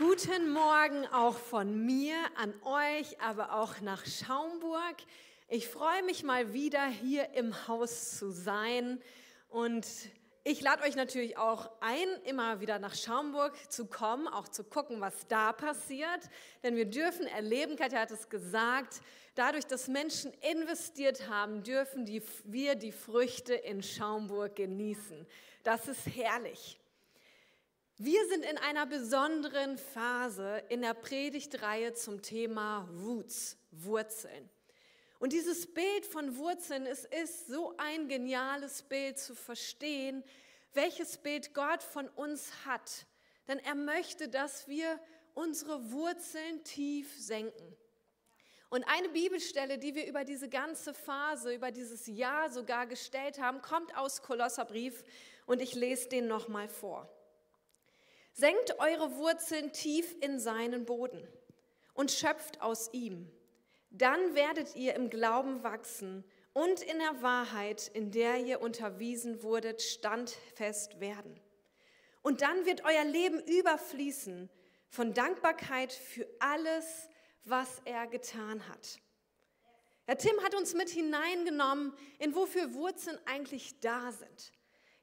[0.00, 4.96] Guten Morgen auch von mir an euch, aber auch nach Schaumburg.
[5.46, 8.98] Ich freue mich mal wieder hier im Haus zu sein
[9.50, 9.86] und
[10.42, 15.02] ich lade euch natürlich auch ein, immer wieder nach Schaumburg zu kommen, auch zu gucken,
[15.02, 16.30] was da passiert.
[16.62, 19.02] Denn wir dürfen erleben, Katja hat es gesagt,
[19.34, 25.26] dadurch, dass Menschen investiert haben, dürfen die, wir die Früchte in Schaumburg genießen.
[25.62, 26.79] Das ist herrlich.
[28.02, 34.48] Wir sind in einer besonderen Phase in der Predigtreihe zum Thema Roots, Wurzeln.
[35.18, 40.24] Und dieses Bild von Wurzeln, es ist so ein geniales Bild zu verstehen,
[40.72, 43.04] welches Bild Gott von uns hat.
[43.48, 44.98] Denn er möchte, dass wir
[45.34, 47.76] unsere Wurzeln tief senken.
[48.70, 53.60] Und eine Bibelstelle, die wir über diese ganze Phase, über dieses Jahr sogar gestellt haben,
[53.60, 55.04] kommt aus Kolosserbrief
[55.44, 57.14] und ich lese den nochmal vor.
[58.40, 61.28] Senkt eure Wurzeln tief in seinen Boden
[61.92, 63.30] und schöpft aus ihm.
[63.90, 66.24] Dann werdet ihr im Glauben wachsen
[66.54, 71.38] und in der Wahrheit, in der ihr unterwiesen wurdet, standfest werden.
[72.22, 74.48] Und dann wird euer Leben überfließen
[74.88, 77.10] von Dankbarkeit für alles,
[77.44, 79.00] was er getan hat.
[80.06, 84.52] Herr Tim hat uns mit hineingenommen, in wofür Wurzeln eigentlich da sind.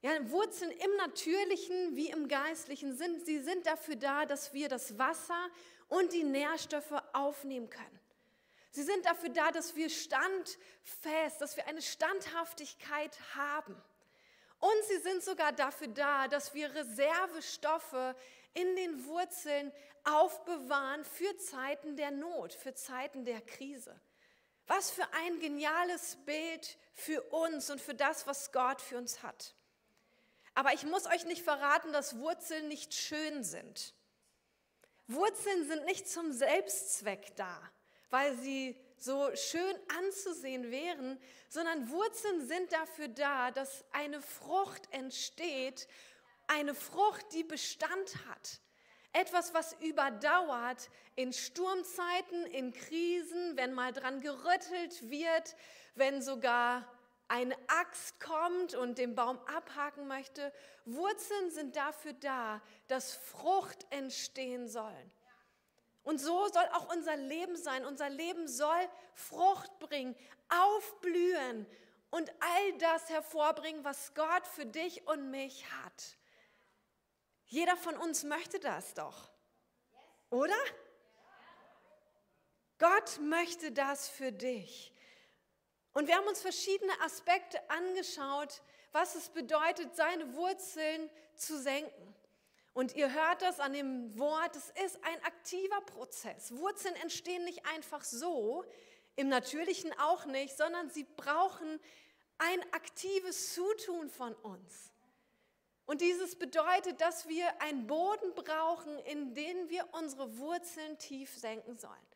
[0.01, 4.97] Ja, Wurzeln im Natürlichen wie im Geistlichen sind, sie sind dafür da, dass wir das
[4.97, 5.49] Wasser
[5.89, 7.99] und die Nährstoffe aufnehmen können.
[8.71, 13.75] Sie sind dafür da, dass wir standfest, dass wir eine Standhaftigkeit haben.
[14.59, 18.15] Und sie sind sogar dafür da, dass wir Reservestoffe
[18.53, 19.71] in den Wurzeln
[20.03, 23.99] aufbewahren für Zeiten der Not, für Zeiten der Krise.
[24.67, 29.55] Was für ein geniales Bild für uns und für das, was Gott für uns hat.
[30.57, 33.93] Aber ich muss euch nicht verraten, dass Wurzeln nicht schön sind.
[35.05, 37.61] Wurzeln sind nicht zum Selbstzweck da,
[38.09, 45.87] weil sie so schön anzusehen wären, sondern Wurzeln sind dafür da, dass eine Frucht entsteht,
[46.47, 48.59] eine Frucht, die Bestand hat.
[49.13, 55.55] Etwas, was überdauert in Sturmzeiten, in Krisen, wenn mal dran gerüttelt wird,
[55.93, 56.96] wenn sogar
[57.27, 60.53] eine Axt kommt und den Baum abhaken möchte.
[60.85, 65.11] Wurzeln sind dafür da, dass Frucht entstehen soll.
[66.03, 67.85] Und so soll auch unser Leben sein.
[67.85, 70.15] Unser Leben soll Frucht bringen,
[70.47, 71.65] aufblühen
[72.11, 76.17] und all das hervorbringen, was Gott für dich und mich hat.
[77.47, 79.29] Jeder von uns möchte das doch,
[80.29, 80.55] oder?
[82.77, 84.93] Gott möchte das für dich.
[85.97, 92.13] Und wir haben uns verschiedene Aspekte angeschaut, was es bedeutet, seine Wurzeln zu senken.
[92.75, 96.55] Und ihr hört das an dem Wort, es ist ein aktiver Prozess.
[96.55, 98.63] Wurzeln entstehen nicht einfach so,
[99.15, 101.79] im Natürlichen auch nicht, sondern sie brauchen
[102.37, 104.91] ein aktives Zutun von uns.
[105.87, 111.75] Und dieses bedeutet, dass wir einen Boden brauchen, in den wir unsere Wurzeln tief senken
[111.75, 112.06] sollen.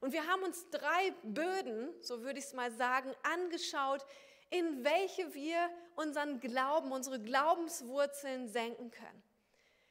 [0.00, 4.04] Und wir haben uns drei Böden, so würde ich es mal sagen, angeschaut,
[4.48, 9.22] in welche wir unseren Glauben, unsere Glaubenswurzeln senken können.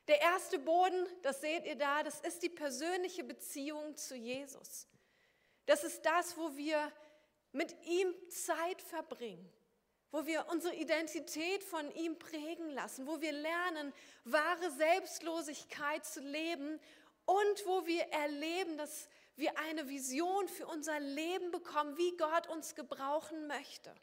[0.07, 4.87] Der erste Boden, das seht ihr da, das ist die persönliche Beziehung zu Jesus.
[5.67, 6.91] Das ist das, wo wir
[7.51, 9.47] mit ihm Zeit verbringen,
[10.11, 13.93] wo wir unsere Identität von ihm prägen lassen, wo wir lernen,
[14.23, 16.79] wahre Selbstlosigkeit zu leben
[17.25, 19.07] und wo wir erleben, dass
[19.39, 23.93] wir eine Vision für unser Leben bekommen, wie Gott uns gebrauchen möchte.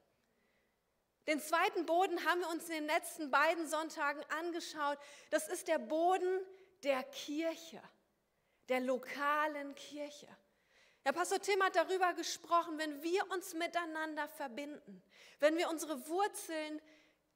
[1.27, 4.99] Den zweiten Boden haben wir uns in den letzten beiden Sonntagen angeschaut.
[5.31, 6.41] Das ist der Boden
[6.85, 7.83] der Kirche,
[8.69, 10.29] der lokalen Kirche.
[11.05, 15.03] Der Pastor Tim hat darüber gesprochen, wenn wir uns miteinander verbinden,
[15.39, 16.81] wenn wir unsere Wurzeln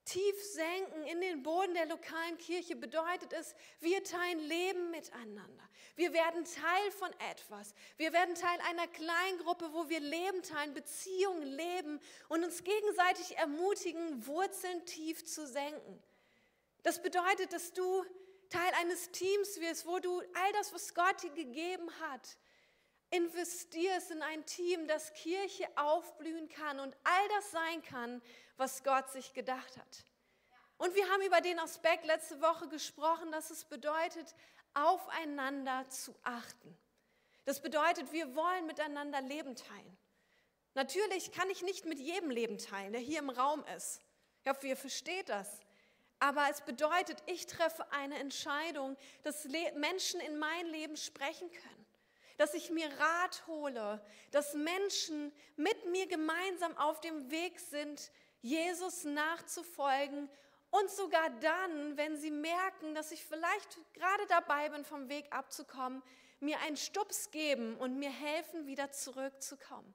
[0.04, 5.68] tief senken in den Boden der lokalen Kirche, bedeutet es, wir teilen Leben miteinander.
[5.96, 7.74] Wir werden Teil von etwas.
[7.96, 14.26] Wir werden Teil einer Kleingruppe, wo wir Leben teilen, Beziehungen leben und uns gegenseitig ermutigen,
[14.26, 16.02] Wurzeln tief zu senken.
[16.82, 18.04] Das bedeutet, dass du
[18.48, 22.36] Teil eines Teams wirst, wo du all das, was Gott dir gegeben hat,
[23.10, 28.22] investierst in ein Team, das Kirche aufblühen kann und all das sein kann,
[28.56, 30.04] was Gott sich gedacht hat.
[30.78, 34.34] Und wir haben über den Aspekt letzte Woche gesprochen, dass es bedeutet,
[34.74, 36.76] aufeinander zu achten.
[37.44, 39.98] Das bedeutet, wir wollen miteinander Leben teilen.
[40.74, 44.00] Natürlich kann ich nicht mit jedem Leben teilen, der hier im Raum ist.
[44.42, 45.60] Ich hoffe, ihr versteht das.
[46.20, 51.79] Aber es bedeutet, ich treffe eine Entscheidung, dass Menschen in mein Leben sprechen können,
[52.40, 54.00] dass ich mir Rat hole,
[54.30, 58.10] dass Menschen mit mir gemeinsam auf dem Weg sind,
[58.40, 60.26] Jesus nachzufolgen
[60.70, 66.02] und sogar dann, wenn sie merken, dass ich vielleicht gerade dabei bin, vom Weg abzukommen,
[66.40, 69.94] mir einen Stups geben und mir helfen, wieder zurückzukommen.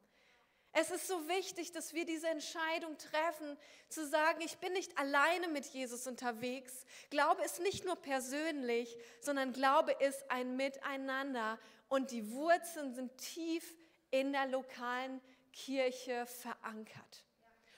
[0.78, 3.58] Es ist so wichtig, dass wir diese Entscheidung treffen,
[3.88, 6.86] zu sagen, ich bin nicht alleine mit Jesus unterwegs.
[7.10, 11.58] Glaube ist nicht nur persönlich, sondern Glaube ist ein Miteinander
[11.88, 13.76] und die Wurzeln sind tief
[14.12, 15.22] in der lokalen
[15.52, 17.26] Kirche verankert.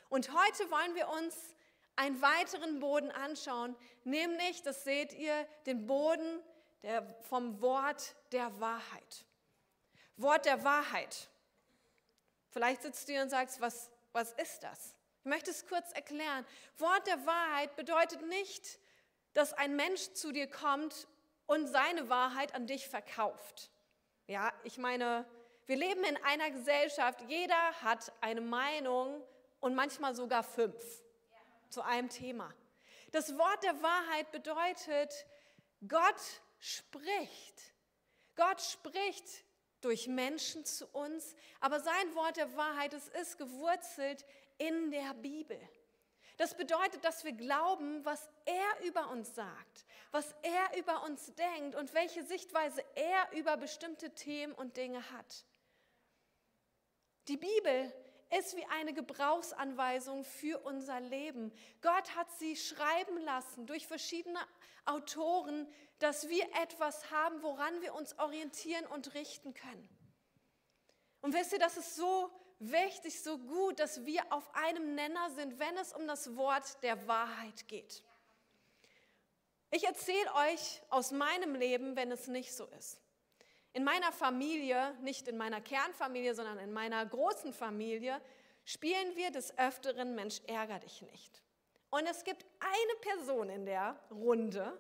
[0.09, 1.56] Und heute wollen wir uns
[1.95, 6.42] einen weiteren Boden anschauen, nämlich, das seht ihr, den Boden
[6.83, 9.25] der, vom Wort der Wahrheit.
[10.15, 11.30] Wort der Wahrheit.
[12.50, 14.95] Vielleicht sitzt du hier und sagst, was, was ist das?
[15.19, 16.45] Ich möchte es kurz erklären.
[16.77, 18.80] Wort der Wahrheit bedeutet nicht,
[19.33, 21.07] dass ein Mensch zu dir kommt
[21.45, 23.69] und seine Wahrheit an dich verkauft.
[24.27, 25.25] Ja, ich meine,
[25.68, 29.24] wir leben in einer Gesellschaft, jeder hat eine Meinung
[29.62, 30.75] und manchmal sogar fünf
[31.69, 32.53] zu einem Thema.
[33.13, 35.25] Das Wort der Wahrheit bedeutet,
[35.88, 36.19] Gott
[36.59, 37.74] spricht.
[38.35, 39.45] Gott spricht
[39.79, 44.25] durch Menschen zu uns, aber sein Wort der Wahrheit, es ist gewurzelt
[44.57, 45.57] in der Bibel.
[46.37, 51.75] Das bedeutet, dass wir glauben, was er über uns sagt, was er über uns denkt
[51.75, 55.45] und welche Sichtweise er über bestimmte Themen und Dinge hat.
[57.27, 57.91] Die Bibel
[58.37, 61.51] ist wie eine Gebrauchsanweisung für unser Leben.
[61.81, 64.39] Gott hat sie schreiben lassen durch verschiedene
[64.85, 65.67] Autoren,
[65.99, 69.89] dass wir etwas haben, woran wir uns orientieren und richten können.
[71.21, 72.29] Und wisst ihr, das ist so
[72.59, 77.07] wichtig, so gut, dass wir auf einem Nenner sind, wenn es um das Wort der
[77.07, 78.04] Wahrheit geht.
[79.69, 83.01] Ich erzähle euch aus meinem Leben, wenn es nicht so ist.
[83.74, 88.21] In meiner Familie, nicht in meiner Kernfamilie, sondern in meiner großen Familie,
[88.65, 91.42] spielen wir des Öfteren Mensch ärger dich nicht.
[91.89, 94.77] Und es gibt eine Person in der Runde,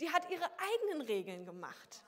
[0.00, 2.02] die hat ihre eigenen Regeln gemacht.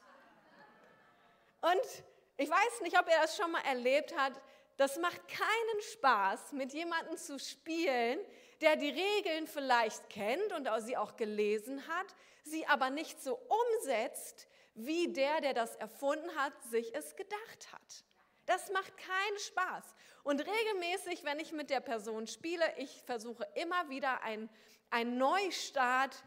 [1.61, 2.05] Und
[2.37, 4.33] ich weiß nicht, ob er das schon mal erlebt hat.
[4.77, 8.19] Das macht keinen Spaß, mit jemandem zu spielen,
[8.61, 12.07] der die Regeln vielleicht kennt und sie auch gelesen hat,
[12.43, 18.05] sie aber nicht so umsetzt, wie der, der das erfunden hat, sich es gedacht hat.
[18.47, 19.95] Das macht keinen Spaß.
[20.25, 26.25] Und regelmäßig, wenn ich mit der Person spiele, ich versuche immer wieder einen Neustart,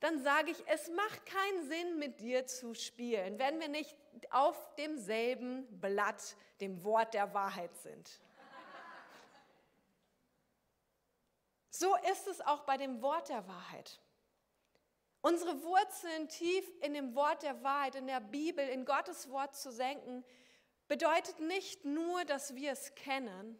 [0.00, 3.96] dann sage ich, es macht keinen Sinn, mit dir zu spielen, wenn wir nicht
[4.30, 8.20] auf demselben Blatt, dem Wort der Wahrheit sind.
[11.70, 14.00] So ist es auch bei dem Wort der Wahrheit.
[15.20, 19.72] Unsere Wurzeln tief in dem Wort der Wahrheit, in der Bibel, in Gottes Wort zu
[19.72, 20.24] senken,
[20.88, 23.58] bedeutet nicht nur, dass wir es kennen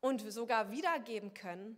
[0.00, 1.76] und sogar wiedergeben können,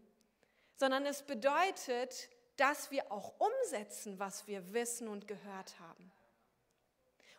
[0.76, 6.12] sondern es bedeutet, dass wir auch umsetzen, was wir wissen und gehört haben.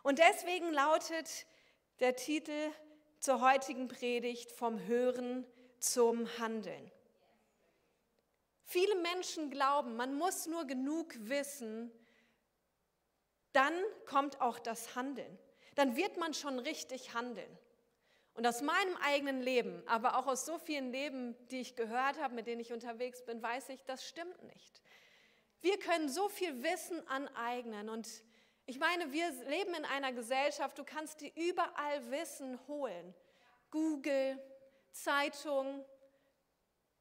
[0.02, 1.46] Und deswegen lautet
[2.00, 2.70] der Titel
[3.18, 5.46] zur heutigen Predigt vom Hören
[5.78, 6.90] zum Handeln.
[8.64, 11.90] Viele Menschen glauben, man muss nur genug wissen,
[13.52, 13.74] dann
[14.04, 15.38] kommt auch das Handeln.
[15.76, 17.58] Dann wird man schon richtig handeln.
[18.34, 22.34] Und aus meinem eigenen Leben, aber auch aus so vielen Leben, die ich gehört habe,
[22.34, 24.82] mit denen ich unterwegs bin, weiß ich, das stimmt nicht.
[25.66, 28.22] Wir können so viel Wissen aneignen und
[28.66, 33.12] ich meine, wir leben in einer Gesellschaft, du kannst dir überall Wissen holen.
[33.72, 34.40] Google,
[34.92, 35.84] Zeitung,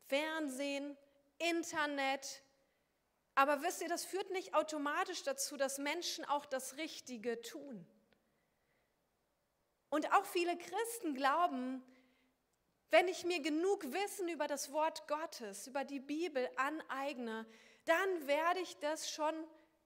[0.08, 0.98] Fernsehen,
[1.38, 2.42] Internet.
[3.36, 7.86] Aber wisst ihr, das führt nicht automatisch dazu, dass Menschen auch das Richtige tun.
[9.92, 11.84] Und auch viele Christen glauben,
[12.90, 17.46] wenn ich mir genug Wissen über das Wort Gottes, über die Bibel aneigne,
[17.86, 19.36] dann werde ich das schon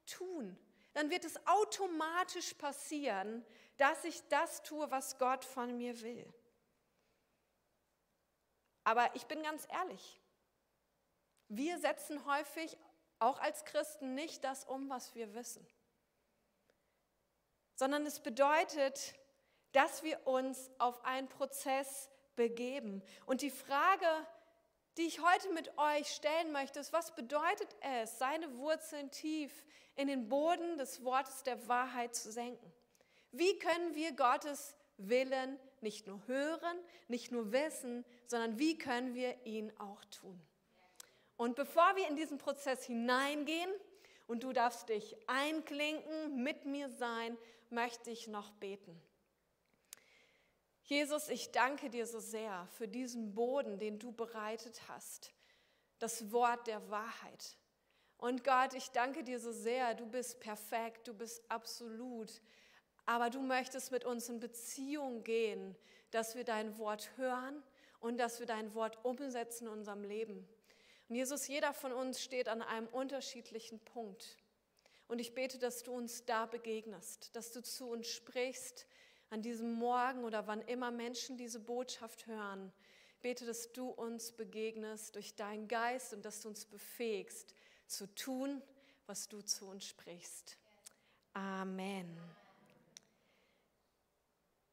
[0.06, 0.58] tun.
[0.94, 3.46] Dann wird es automatisch passieren,
[3.78, 6.34] dass ich das tue, was Gott von mir will.
[8.84, 10.20] Aber ich bin ganz ehrlich,
[11.48, 12.78] wir setzen häufig
[13.20, 15.66] auch als Christen nicht das um, was wir wissen,
[17.76, 19.14] sondern es bedeutet,
[19.72, 23.04] dass wir uns auf einen Prozess begeben.
[23.26, 24.08] Und die Frage,
[25.00, 29.64] die ich heute mit euch stellen möchte, ist, was bedeutet es, seine Wurzeln tief
[29.96, 32.74] in den Boden des Wortes der Wahrheit zu senken?
[33.32, 36.78] Wie können wir Gottes Willen nicht nur hören,
[37.08, 40.40] nicht nur wissen, sondern wie können wir ihn auch tun?
[41.38, 43.72] Und bevor wir in diesen Prozess hineingehen
[44.28, 47.38] und du darfst dich einklinken, mit mir sein,
[47.70, 49.02] möchte ich noch beten.
[50.90, 55.32] Jesus, ich danke dir so sehr für diesen Boden, den du bereitet hast,
[56.00, 57.58] das Wort der Wahrheit.
[58.18, 62.42] Und Gott, ich danke dir so sehr, du bist perfekt, du bist absolut,
[63.06, 65.76] aber du möchtest mit uns in Beziehung gehen,
[66.10, 67.62] dass wir dein Wort hören
[68.00, 70.50] und dass wir dein Wort umsetzen in unserem Leben.
[71.08, 74.38] Und Jesus, jeder von uns steht an einem unterschiedlichen Punkt.
[75.08, 78.88] Und ich bete, dass du uns da begegnest, dass du zu uns sprichst
[79.30, 82.72] an diesem Morgen oder wann immer Menschen diese Botschaft hören.
[83.22, 87.54] Bete, dass du uns begegnest durch deinen Geist und dass du uns befähigst
[87.86, 88.62] zu tun,
[89.06, 90.58] was du zu uns sprichst.
[91.34, 92.18] Amen.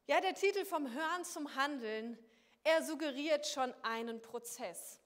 [0.06, 2.16] Ja, der Titel vom Hören zum Handeln,
[2.62, 5.00] er suggeriert schon einen Prozess.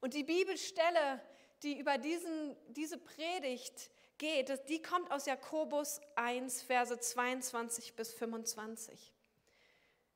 [0.00, 1.20] Und die Bibelstelle,
[1.62, 9.12] die über diesen, diese Predigt geht, die kommt aus Jakobus 1, Verse 22 bis 25.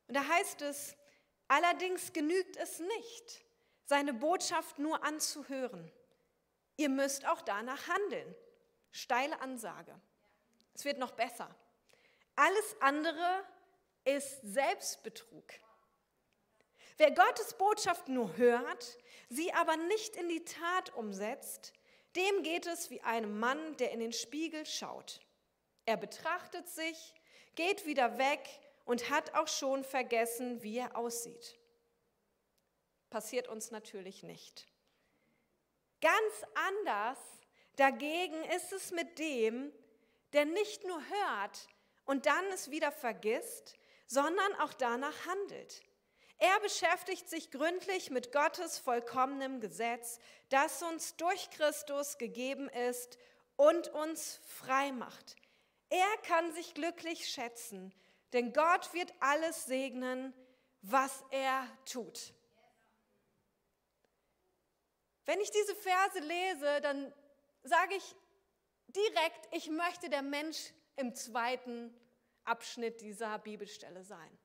[0.07, 0.95] Und da heißt es,
[1.47, 3.45] allerdings genügt es nicht,
[3.85, 5.91] seine Botschaft nur anzuhören.
[6.77, 8.35] Ihr müsst auch danach handeln.
[8.91, 9.99] Steile Ansage.
[10.75, 11.53] Es wird noch besser.
[12.35, 13.43] Alles andere
[14.05, 15.45] ist Selbstbetrug.
[16.97, 18.97] Wer Gottes Botschaft nur hört,
[19.29, 21.73] sie aber nicht in die Tat umsetzt,
[22.15, 25.19] dem geht es wie einem Mann, der in den Spiegel schaut.
[25.85, 27.13] Er betrachtet sich,
[27.55, 28.47] geht wieder weg
[28.85, 31.59] und hat auch schon vergessen, wie er aussieht.
[33.09, 34.67] Passiert uns natürlich nicht.
[36.01, 36.33] Ganz
[36.69, 37.17] anders
[37.75, 39.71] dagegen ist es mit dem,
[40.33, 41.67] der nicht nur hört
[42.05, 43.75] und dann es wieder vergisst,
[44.07, 45.81] sondern auch danach handelt.
[46.43, 50.19] Er beschäftigt sich gründlich mit Gottes vollkommenem Gesetz,
[50.49, 53.17] das uns durch Christus gegeben ist
[53.55, 55.37] und uns frei macht.
[55.87, 57.93] Er kann sich glücklich schätzen,
[58.33, 60.33] denn Gott wird alles segnen,
[60.81, 62.33] was er tut.
[65.25, 67.13] Wenn ich diese Verse lese, dann
[67.63, 68.15] sage ich
[68.87, 71.97] direkt, ich möchte der Mensch im zweiten
[72.43, 74.37] Abschnitt dieser Bibelstelle sein.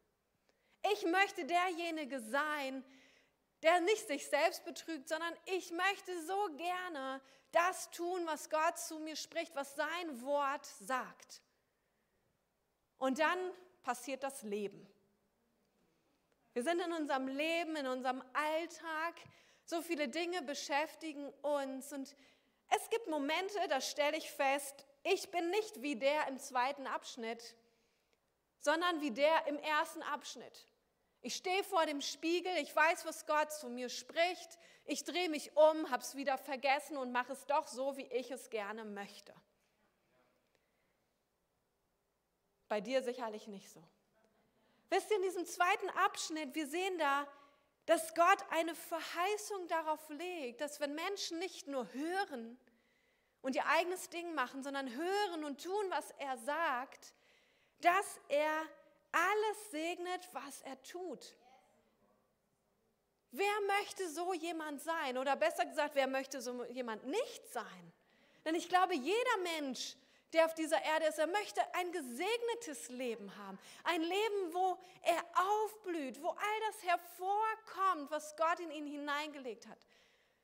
[0.92, 2.84] Ich möchte derjenige sein,
[3.62, 7.20] der nicht sich selbst betrügt, sondern ich möchte so gerne
[7.52, 11.42] das tun, was Gott zu mir spricht, was sein Wort sagt.
[12.98, 13.38] Und dann
[13.82, 14.86] passiert das Leben.
[16.52, 19.14] Wir sind in unserem Leben, in unserem Alltag,
[19.64, 22.16] so viele Dinge beschäftigen uns und
[22.70, 27.56] es gibt Momente, da stelle ich fest, ich bin nicht wie der im zweiten Abschnitt,
[28.60, 30.66] sondern wie der im ersten Abschnitt.
[31.28, 35.54] Ich stehe vor dem Spiegel, ich weiß, was Gott zu mir spricht, ich drehe mich
[35.54, 39.34] um, habe es wieder vergessen und mache es doch so, wie ich es gerne möchte.
[42.66, 43.84] Bei dir sicherlich nicht so.
[44.88, 47.28] Wisst ihr, in diesem zweiten Abschnitt, wir sehen da,
[47.84, 52.58] dass Gott eine Verheißung darauf legt, dass wenn Menschen nicht nur hören
[53.42, 57.12] und ihr eigenes Ding machen, sondern hören und tun, was er sagt,
[57.80, 58.66] dass er
[59.12, 61.34] alles segnet, was er tut.
[63.30, 65.18] Wer möchte so jemand sein?
[65.18, 67.92] Oder besser gesagt, wer möchte so jemand nicht sein?
[68.44, 69.96] Denn ich glaube, jeder Mensch,
[70.32, 73.58] der auf dieser Erde ist, er möchte ein gesegnetes Leben haben.
[73.84, 79.78] Ein Leben, wo er aufblüht, wo all das hervorkommt, was Gott in ihn hineingelegt hat.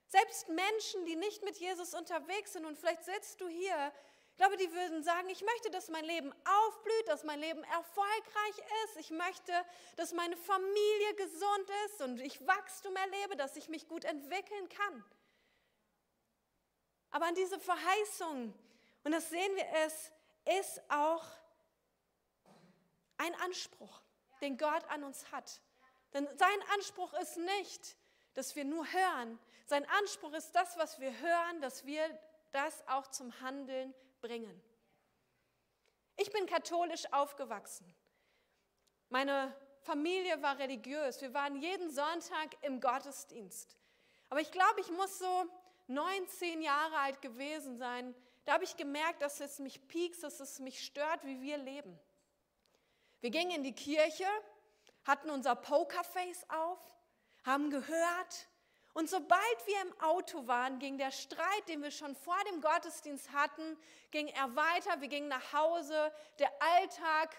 [0.07, 3.93] Selbst Menschen, die nicht mit Jesus unterwegs sind und vielleicht sitzt du hier
[4.35, 8.59] ich glaube, die würden sagen, ich möchte, dass mein Leben aufblüht, dass mein Leben erfolgreich
[8.85, 8.97] ist.
[8.97, 9.53] Ich möchte,
[9.95, 15.05] dass meine Familie gesund ist und ich Wachstum erlebe, dass ich mich gut entwickeln kann.
[17.13, 18.53] Aber an diese Verheißung,
[19.05, 20.11] und das sehen wir es,
[20.59, 21.25] ist auch
[23.19, 24.03] ein Anspruch,
[24.41, 25.61] den Gott an uns hat.
[26.13, 27.97] Denn sein Anspruch ist nicht,
[28.35, 29.39] dass wir nur hören.
[29.67, 32.03] Sein Anspruch ist das, was wir hören, dass wir
[32.51, 34.63] das auch zum Handeln bringen.
[36.17, 37.85] Ich bin katholisch aufgewachsen.
[39.11, 41.21] Meine Familie war religiös.
[41.21, 43.77] Wir waren jeden Sonntag im Gottesdienst.
[44.31, 45.45] Aber ich glaube, ich muss so
[45.89, 48.15] 19 Jahre alt gewesen sein.
[48.47, 51.99] Da habe ich gemerkt, dass es mich piekst, dass es mich stört, wie wir leben.
[53.21, 54.27] Wir gingen in die Kirche,
[55.05, 56.79] hatten unser Pokerface auf,
[57.45, 58.49] haben gehört,
[58.95, 63.33] und sobald wir im Auto waren, ging der Streit, den wir schon vor dem Gottesdienst
[63.33, 63.77] hatten,
[64.13, 65.01] ging er weiter.
[65.01, 66.13] Wir gingen nach Hause.
[66.39, 67.37] Der Alltag,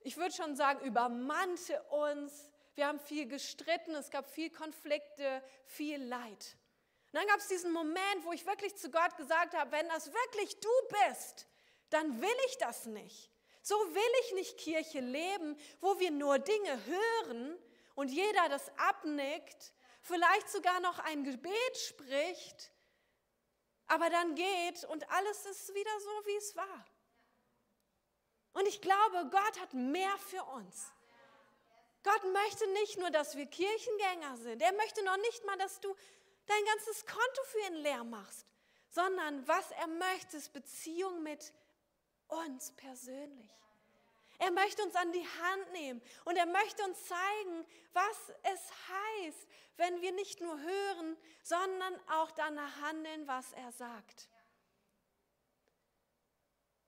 [0.00, 2.50] ich würde schon sagen, übermannte uns.
[2.74, 6.56] Wir haben viel gestritten, es gab viel Konflikte, viel Leid.
[7.12, 10.12] Und dann gab es diesen Moment, wo ich wirklich zu Gott gesagt habe, wenn das
[10.12, 10.68] wirklich du
[11.06, 11.46] bist,
[11.90, 13.30] dann will ich das nicht.
[13.62, 17.58] So will ich nicht Kirche leben, wo wir nur Dinge hören
[17.94, 19.72] und jeder das abnickt,
[20.10, 22.72] vielleicht sogar noch ein Gebet spricht,
[23.86, 26.84] aber dann geht und alles ist wieder so, wie es war.
[28.52, 30.92] Und ich glaube, Gott hat mehr für uns.
[32.02, 34.62] Gott möchte nicht nur, dass wir Kirchengänger sind.
[34.62, 35.94] Er möchte noch nicht mal, dass du
[36.46, 38.46] dein ganzes Konto für ihn leer machst,
[38.90, 41.52] sondern was er möchte, ist Beziehung mit
[42.28, 43.50] uns persönlich.
[44.40, 49.46] Er möchte uns an die Hand nehmen und er möchte uns zeigen, was es heißt,
[49.76, 54.30] wenn wir nicht nur hören, sondern auch danach handeln, was er sagt.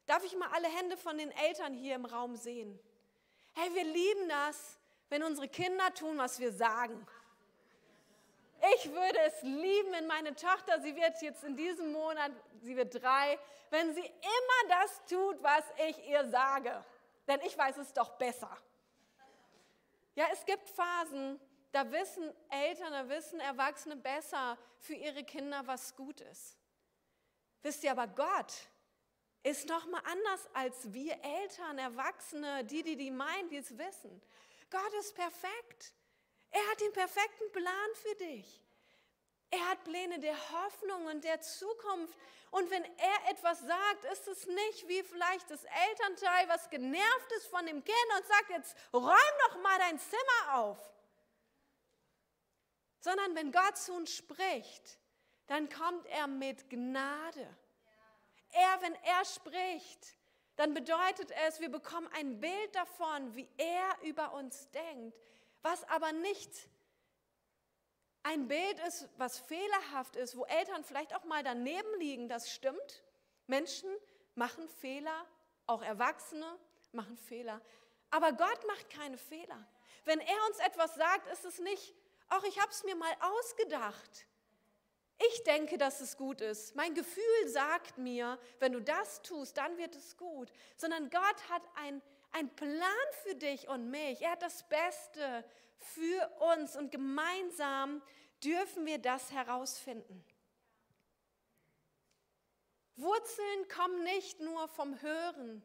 [0.06, 2.78] Darf ich mal alle Hände von den Eltern hier im Raum sehen?
[3.52, 4.78] Hey, wir lieben das,
[5.10, 7.06] wenn unsere Kinder tun, was wir sagen.
[8.76, 12.32] Ich würde es lieben, wenn meine Tochter, sie wird jetzt in diesem Monat,
[12.62, 16.82] sie wird drei, wenn sie immer das tut, was ich ihr sage.
[17.26, 18.56] Denn ich weiß es doch besser.
[20.14, 21.40] Ja, es gibt Phasen,
[21.72, 26.58] da wissen Eltern, da wissen Erwachsene besser für ihre Kinder, was gut ist.
[27.62, 28.52] Wisst ihr aber, Gott
[29.42, 34.22] ist noch mal anders als wir Eltern, Erwachsene, die, die die meinen, die es wissen.
[34.70, 35.92] Gott ist perfekt.
[36.50, 38.61] Er hat den perfekten Plan für dich.
[39.52, 42.18] Er hat Pläne der Hoffnung und der Zukunft.
[42.50, 47.48] Und wenn er etwas sagt, ist es nicht wie vielleicht das Elternteil, was genervt ist
[47.48, 49.12] von dem Kind und sagt, jetzt räum
[49.46, 50.78] doch mal dein Zimmer auf.
[53.00, 54.98] Sondern wenn Gott zu uns spricht,
[55.48, 57.56] dann kommt er mit Gnade.
[58.52, 60.16] Er, wenn er spricht,
[60.56, 65.14] dann bedeutet es, wir bekommen ein Bild davon, wie er über uns denkt,
[65.60, 66.50] was aber nicht
[68.22, 73.02] ein Bild ist, was fehlerhaft ist, wo Eltern vielleicht auch mal daneben liegen, das stimmt.
[73.46, 73.90] Menschen
[74.34, 75.26] machen Fehler,
[75.66, 76.58] auch Erwachsene
[76.92, 77.60] machen Fehler.
[78.10, 79.66] Aber Gott macht keine Fehler.
[80.04, 81.94] Wenn er uns etwas sagt, ist es nicht,
[82.28, 84.26] ach, ich habe es mir mal ausgedacht.
[85.30, 86.74] Ich denke, dass es gut ist.
[86.74, 90.52] Mein Gefühl sagt mir, wenn du das tust, dann wird es gut.
[90.76, 92.88] Sondern Gott hat einen Plan
[93.22, 94.20] für dich und mich.
[94.22, 95.44] Er hat das Beste
[95.84, 98.02] für uns und gemeinsam
[98.42, 100.24] dürfen wir das herausfinden.
[102.96, 105.62] Wurzeln kommen nicht nur vom Hören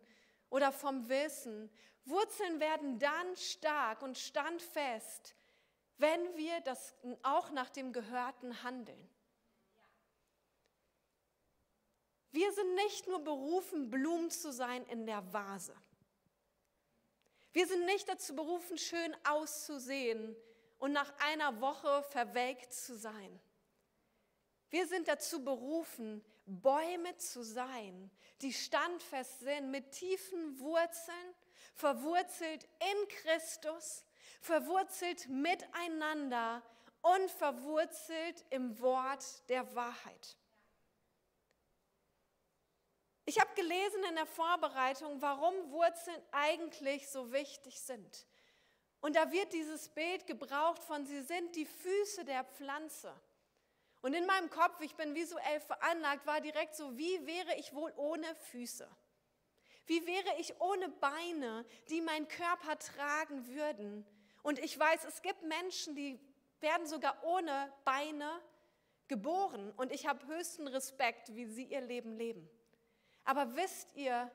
[0.49, 1.69] oder vom Wissen.
[2.05, 5.35] Wurzeln werden dann stark und standfest,
[5.97, 9.09] wenn wir das auch nach dem Gehörten handeln.
[12.31, 15.75] Wir sind nicht nur berufen, Blumen zu sein in der Vase.
[17.53, 20.35] Wir sind nicht dazu berufen, schön auszusehen
[20.79, 23.39] und nach einer Woche verwelkt zu sein.
[24.69, 28.09] Wir sind dazu berufen, Bäume zu sein,
[28.41, 31.35] die standfest sind mit tiefen Wurzeln,
[31.73, 34.05] verwurzelt in Christus,
[34.41, 36.63] verwurzelt miteinander
[37.01, 40.37] und verwurzelt im Wort der Wahrheit.
[43.29, 48.25] Ich habe gelesen in der Vorbereitung, warum Wurzeln eigentlich so wichtig sind.
[49.01, 53.13] Und da wird dieses Bild gebraucht von, sie sind die Füße der Pflanze.
[54.01, 57.91] Und in meinem Kopf, ich bin visuell veranlagt, war direkt so, wie wäre ich wohl
[57.97, 58.87] ohne Füße?
[59.87, 64.07] Wie wäre ich ohne Beine, die meinen Körper tragen würden?
[64.41, 66.17] Und ich weiß, es gibt Menschen, die
[66.61, 68.41] werden sogar ohne Beine
[69.09, 69.73] geboren.
[69.75, 72.49] Und ich habe höchsten Respekt, wie sie ihr Leben leben.
[73.27, 74.31] Aber wisst ihr,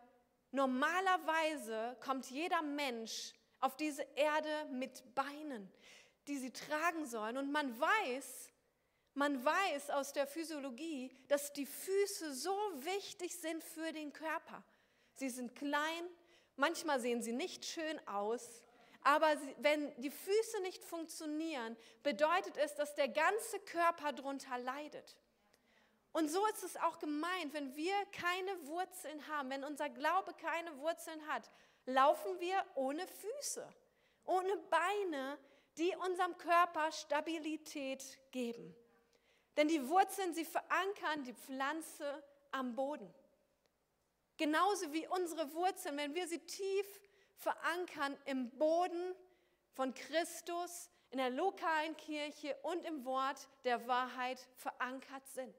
[0.50, 5.72] normalerweise kommt jeder Mensch auf diese Erde mit Beinen,
[6.28, 7.38] die sie tragen sollen.
[7.38, 8.52] Und man weiß,
[9.14, 14.62] man weiß aus der Physiologie, dass die Füße so wichtig sind für den Körper.
[15.14, 16.04] Sie sind klein,
[16.56, 18.62] manchmal sehen sie nicht schön aus,
[19.04, 25.16] aber wenn die Füße nicht funktionieren, bedeutet es, dass der ganze Körper darunter leidet.
[26.12, 30.78] Und so ist es auch gemeint, wenn wir keine Wurzeln haben, wenn unser Glaube keine
[30.78, 31.50] Wurzeln hat,
[31.86, 33.66] laufen wir ohne Füße,
[34.24, 35.38] ohne Beine,
[35.78, 38.76] die unserem Körper Stabilität geben.
[39.56, 43.12] Denn die Wurzeln, sie verankern die Pflanze am Boden.
[44.36, 47.00] Genauso wie unsere Wurzeln, wenn wir sie tief
[47.36, 49.14] verankern im Boden
[49.72, 55.54] von Christus, in der lokalen Kirche und im Wort der Wahrheit verankert sind.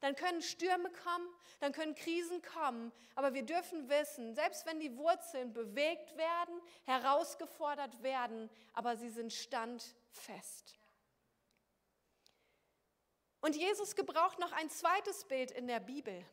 [0.00, 1.28] Dann können Stürme kommen,
[1.60, 8.02] dann können Krisen kommen, aber wir dürfen wissen, selbst wenn die Wurzeln bewegt werden, herausgefordert
[8.02, 10.78] werden, aber sie sind standfest.
[13.42, 16.24] Und Jesus gebraucht noch ein zweites Bild in der Bibel.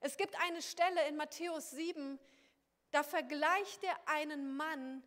[0.00, 2.18] Es gibt eine Stelle in Matthäus 7,
[2.90, 5.02] da vergleicht er einen Mann,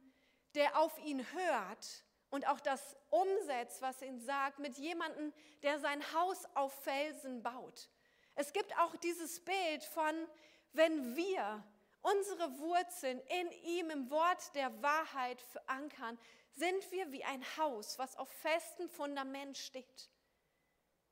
[0.55, 6.01] der auf ihn hört und auch das umsetzt, was ihn sagt, mit jemandem, der sein
[6.13, 7.89] Haus auf Felsen baut.
[8.35, 10.27] Es gibt auch dieses Bild von,
[10.71, 11.63] wenn wir
[12.01, 16.17] unsere Wurzeln in ihm, im Wort der Wahrheit verankern,
[16.53, 20.09] sind wir wie ein Haus, was auf festem Fundament steht.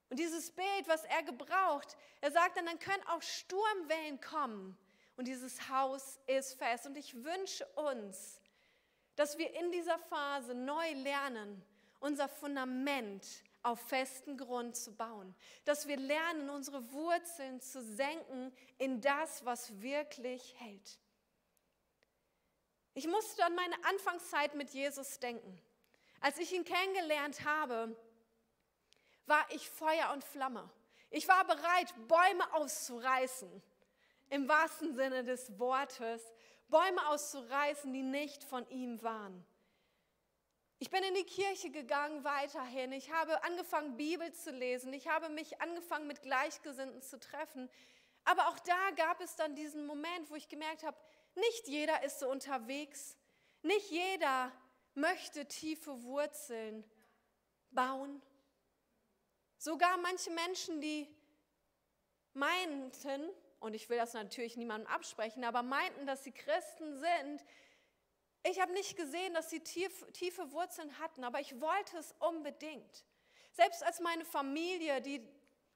[0.10, 4.77] Und dieses Bild, was er gebraucht, er sagt dann, dann können auch Sturmwellen kommen
[5.17, 6.88] und dieses Haus ist fest.
[6.88, 8.38] Und ich wünsche uns,
[9.19, 11.62] dass wir in dieser Phase neu lernen,
[11.99, 13.27] unser Fundament
[13.63, 15.36] auf festen Grund zu bauen.
[15.65, 20.99] Dass wir lernen, unsere Wurzeln zu senken in das, was wirklich hält.
[22.93, 25.62] Ich musste an meine Anfangszeit mit Jesus denken.
[26.21, 27.93] Als ich ihn kennengelernt habe,
[29.25, 30.69] war ich Feuer und Flamme.
[31.10, 33.62] Ich war bereit, Bäume auszureißen,
[34.29, 36.23] im wahrsten Sinne des Wortes,
[36.69, 39.45] Bäume auszureißen, die nicht von ihm waren.
[40.82, 42.93] Ich bin in die Kirche gegangen weiterhin.
[42.93, 44.93] Ich habe angefangen, Bibel zu lesen.
[44.93, 47.69] Ich habe mich angefangen, mit Gleichgesinnten zu treffen.
[48.23, 50.97] Aber auch da gab es dann diesen Moment, wo ich gemerkt habe,
[51.36, 53.17] nicht jeder ist so unterwegs.
[53.62, 54.53] Nicht jeder
[54.93, 56.84] möchte tiefe Wurzeln
[57.71, 58.21] bauen.
[59.58, 61.13] Sogar manche Menschen, die
[62.34, 63.29] meinten,
[63.60, 67.43] und ich will das natürlich niemandem absprechen, aber meinten, dass sie Christen sind,
[68.43, 73.04] ich habe nicht gesehen, dass sie tief, tiefe Wurzeln hatten, aber ich wollte es unbedingt.
[73.52, 75.28] Selbst als meine Familie, die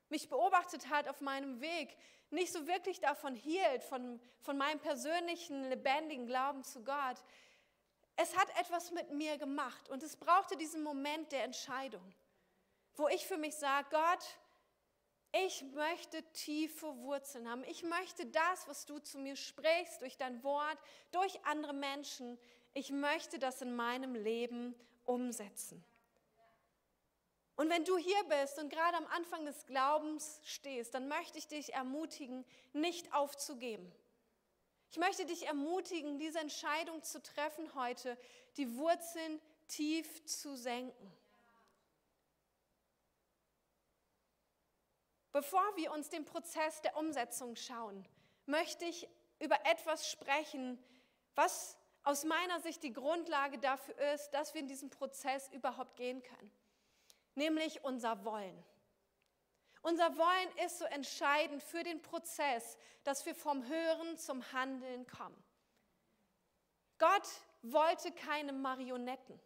[0.10, 1.98] mich beobachtet hat auf meinem Weg,
[2.30, 7.18] nicht so wirklich davon hielt, von, von meinem persönlichen, lebendigen Glauben zu Gott,
[8.16, 12.14] es hat etwas mit mir gemacht und es brauchte diesen Moment der Entscheidung,
[12.96, 14.24] wo ich für mich sage, Gott,
[15.34, 17.64] ich möchte tiefe Wurzeln haben.
[17.64, 20.78] Ich möchte das, was du zu mir sprichst, durch dein Wort,
[21.12, 22.38] durch andere Menschen,
[22.76, 25.84] ich möchte das in meinem Leben umsetzen.
[27.56, 31.48] Und wenn du hier bist und gerade am Anfang des Glaubens stehst, dann möchte ich
[31.48, 33.92] dich ermutigen, nicht aufzugeben.
[34.92, 38.18] Ich möchte dich ermutigen, diese Entscheidung zu treffen heute,
[38.58, 41.12] die Wurzeln tief zu senken.
[45.34, 48.08] Bevor wir uns den Prozess der Umsetzung schauen,
[48.46, 50.82] möchte ich über etwas sprechen,
[51.34, 56.22] was aus meiner Sicht die Grundlage dafür ist, dass wir in diesen Prozess überhaupt gehen
[56.22, 56.52] können,
[57.34, 58.64] nämlich unser Wollen.
[59.82, 65.44] Unser Wollen ist so entscheidend für den Prozess, dass wir vom Hören zum Handeln kommen.
[67.00, 67.28] Gott
[67.64, 69.40] wollte keine Marionetten.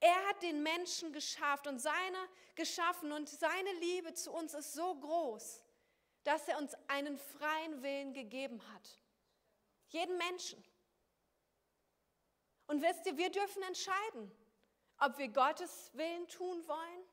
[0.00, 2.18] Er hat den Menschen geschafft und seine
[2.54, 5.64] geschaffen und seine Liebe zu uns ist so groß,
[6.24, 8.88] dass er uns einen freien Willen gegeben hat.
[9.88, 10.62] Jeden Menschen.
[12.66, 14.30] Und wisst ihr, wir dürfen entscheiden,
[14.98, 17.04] ob wir Gottes Willen tun wollen,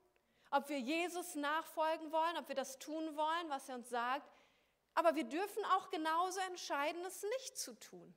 [0.52, 4.30] ob wir Jesus nachfolgen wollen, ob wir das tun wollen, was er uns sagt.
[4.93, 8.15] Aber wir dürfen auch genauso entscheiden, es nicht zu tun.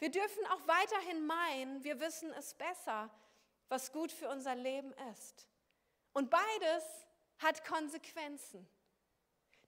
[0.00, 3.10] Wir dürfen auch weiterhin meinen, wir wissen es besser,
[3.68, 5.46] was gut für unser Leben ist.
[6.12, 7.06] Und beides
[7.38, 8.66] hat Konsequenzen.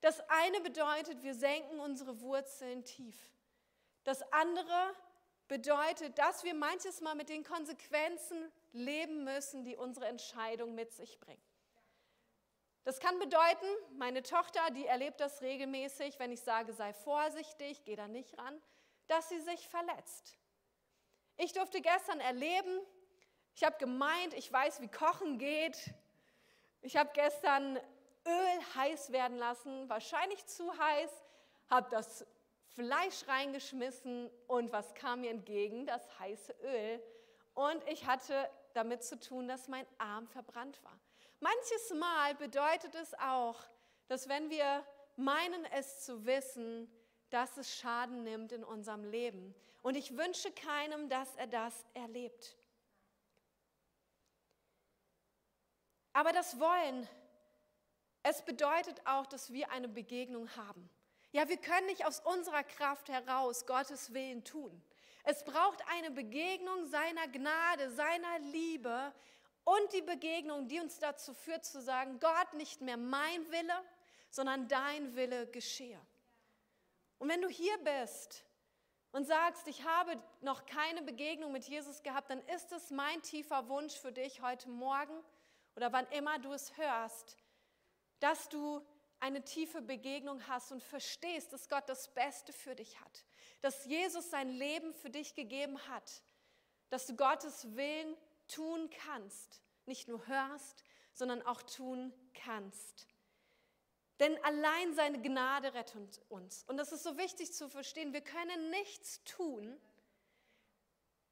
[0.01, 3.15] Das eine bedeutet, wir senken unsere Wurzeln tief.
[4.03, 4.95] Das andere
[5.47, 11.19] bedeutet, dass wir manches Mal mit den Konsequenzen leben müssen, die unsere Entscheidung mit sich
[11.19, 11.39] bringt.
[12.83, 17.95] Das kann bedeuten, meine Tochter, die erlebt das regelmäßig, wenn ich sage, sei vorsichtig, geh
[17.95, 18.61] da nicht ran,
[19.07, 20.37] dass sie sich verletzt.
[21.37, 22.79] Ich durfte gestern erleben,
[23.55, 25.93] ich habe gemeint, ich weiß, wie Kochen geht.
[26.81, 27.77] Ich habe gestern
[28.25, 31.11] Öl heiß werden lassen, wahrscheinlich zu heiß,
[31.69, 32.25] habe das
[32.75, 35.85] Fleisch reingeschmissen und was kam mir entgegen?
[35.85, 37.03] Das heiße Öl.
[37.53, 40.99] Und ich hatte damit zu tun, dass mein Arm verbrannt war.
[41.39, 43.59] Manches Mal bedeutet es auch,
[44.07, 44.83] dass wenn wir
[45.15, 46.91] meinen es zu wissen,
[47.33, 49.55] dass es Schaden nimmt in unserem Leben.
[49.81, 52.55] Und ich wünsche keinem, dass er das erlebt.
[56.13, 57.09] Aber das Wollen,
[58.21, 60.87] es bedeutet auch, dass wir eine Begegnung haben.
[61.31, 64.83] Ja, wir können nicht aus unserer Kraft heraus Gottes Willen tun.
[65.23, 69.11] Es braucht eine Begegnung seiner Gnade, seiner Liebe
[69.63, 73.83] und die Begegnung, die uns dazu führt zu sagen, Gott, nicht mehr mein Wille,
[74.29, 75.99] sondern dein Wille geschehe.
[77.23, 78.43] Und wenn du hier bist
[79.13, 83.69] und sagst, ich habe noch keine Begegnung mit Jesus gehabt, dann ist es mein tiefer
[83.69, 85.13] Wunsch für dich heute Morgen
[85.77, 87.37] oder wann immer du es hörst,
[88.19, 88.85] dass du
[89.21, 93.25] eine tiefe Begegnung hast und verstehst, dass Gott das Beste für dich hat,
[93.61, 96.23] dass Jesus sein Leben für dich gegeben hat,
[96.89, 98.17] dass du Gottes Willen
[98.49, 100.83] tun kannst, nicht nur hörst,
[101.13, 103.07] sondern auch tun kannst.
[104.19, 106.63] Denn allein seine Gnade rettet uns.
[106.65, 108.13] Und das ist so wichtig zu verstehen.
[108.13, 109.79] Wir können nichts tun,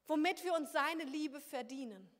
[0.06, 2.10] womit wir uns seine Liebe verdienen.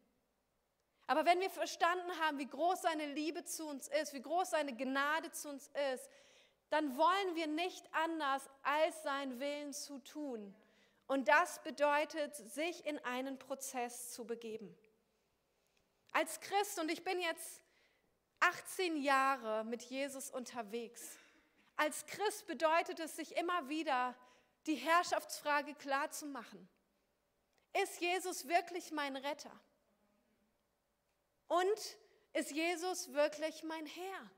[1.07, 4.75] Aber wenn wir verstanden haben, wie groß seine Liebe zu uns ist, wie groß seine
[4.75, 6.09] Gnade zu uns ist,
[6.71, 10.55] dann wollen wir nicht anders, als seinen Willen zu tun.
[11.07, 14.75] Und das bedeutet, sich in einen Prozess zu begeben.
[16.13, 17.63] Als Christ, und ich bin jetzt
[18.43, 21.17] 18 Jahre mit Jesus unterwegs,
[21.77, 24.17] als Christ bedeutet es, sich immer wieder
[24.67, 26.69] die Herrschaftsfrage klarzumachen.
[27.83, 29.53] Ist Jesus wirklich mein Retter?
[31.47, 31.97] Und
[32.33, 34.31] ist Jesus wirklich mein Herr?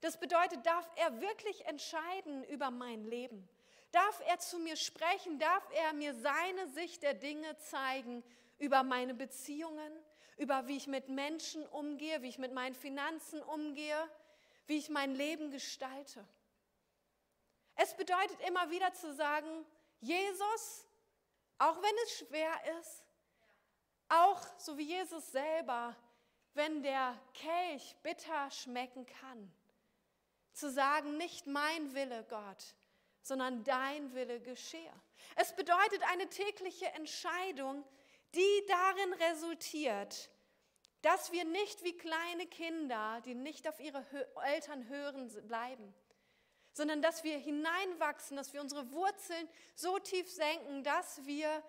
[0.00, 3.48] Das bedeutet, darf er wirklich entscheiden über mein Leben?
[3.92, 5.38] Darf er zu mir sprechen?
[5.38, 8.24] Darf er mir seine Sicht der Dinge zeigen
[8.58, 9.92] über meine Beziehungen,
[10.36, 14.10] über wie ich mit Menschen umgehe, wie ich mit meinen Finanzen umgehe,
[14.66, 16.26] wie ich mein Leben gestalte?
[17.76, 19.66] Es bedeutet immer wieder zu sagen,
[20.00, 20.86] Jesus,
[21.58, 23.04] auch wenn es schwer ist,
[24.08, 25.96] auch so wie Jesus selber,
[26.54, 29.52] wenn der Kelch bitter schmecken kann,
[30.52, 32.74] zu sagen, nicht mein Wille, Gott,
[33.22, 34.92] sondern dein Wille geschehe.
[35.36, 37.84] Es bedeutet eine tägliche Entscheidung,
[38.34, 40.30] die darin resultiert,
[41.02, 44.04] dass wir nicht wie kleine Kinder, die nicht auf ihre
[44.44, 45.94] Eltern hören, bleiben,
[46.72, 51.62] sondern dass wir hineinwachsen, dass wir unsere Wurzeln so tief senken, dass wir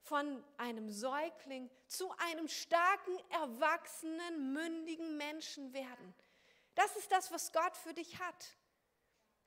[0.00, 6.14] von einem Säugling zu einem starken, erwachsenen, mündigen Menschen werden.
[6.74, 8.56] Das ist das, was Gott für dich hat.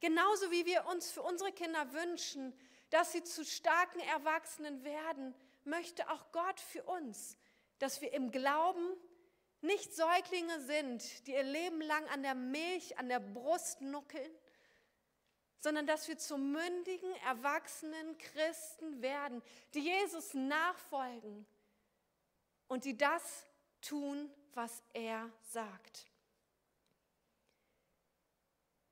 [0.01, 2.53] Genauso wie wir uns für unsere Kinder wünschen,
[2.89, 5.33] dass sie zu starken Erwachsenen werden,
[5.65, 7.37] möchte auch Gott für uns,
[7.79, 8.95] dass wir im Glauben
[9.61, 14.31] nicht Säuglinge sind, die ihr Leben lang an der Milch, an der Brust nuckeln,
[15.59, 19.43] sondern dass wir zu mündigen, erwachsenen Christen werden,
[19.75, 21.45] die Jesus nachfolgen
[22.67, 23.45] und die das
[23.81, 26.07] tun, was er sagt.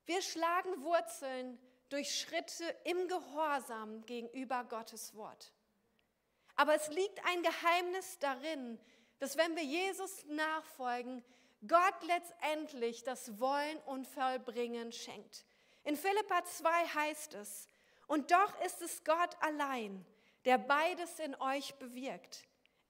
[0.06, 5.52] Wir schlagen Wurzeln durch Schritte im Gehorsam gegenüber Gottes Wort.
[6.60, 8.78] Aber es liegt ein Geheimnis darin,
[9.18, 11.24] dass wenn wir Jesus nachfolgen,
[11.66, 15.46] Gott letztendlich das Wollen und Vollbringen schenkt.
[15.84, 17.66] In Philippa 2 heißt es,
[18.08, 20.04] und doch ist es Gott allein,
[20.44, 22.46] der beides in euch bewirkt.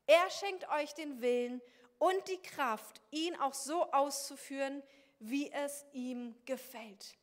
[0.09, 1.63] Er schenkt euch den Willen
[1.99, 4.83] und die Kraft, ihn auch so auszuführen,
[5.21, 7.17] wie es ihm gefällt.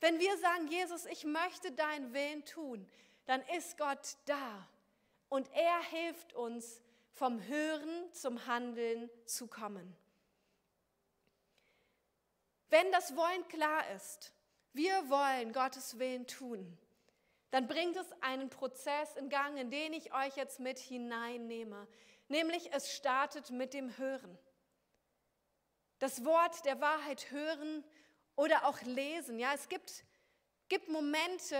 [0.00, 2.90] Wenn wir sagen, Jesus, ich möchte deinen Willen tun,
[3.26, 4.68] dann ist Gott da
[5.32, 6.82] und er hilft uns,
[7.14, 9.96] vom Hören zum Handeln zu kommen.
[12.68, 14.34] Wenn das Wollen klar ist,
[14.74, 16.76] wir wollen Gottes Willen tun,
[17.50, 21.88] dann bringt es einen Prozess in Gang, in den ich euch jetzt mit hineinnehme.
[22.28, 24.38] Nämlich es startet mit dem Hören.
[25.98, 27.82] Das Wort der Wahrheit hören
[28.36, 29.38] oder auch lesen.
[29.38, 30.04] Ja, es gibt,
[30.68, 31.56] gibt Momente,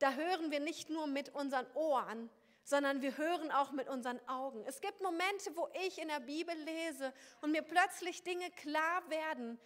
[0.00, 2.28] da hören wir nicht nur mit unseren Ohren,
[2.64, 4.64] sondern wir hören auch mit unseren Augen.
[4.66, 9.60] Es gibt Momente, wo ich in der Bibel lese und mir plötzlich Dinge klar werden,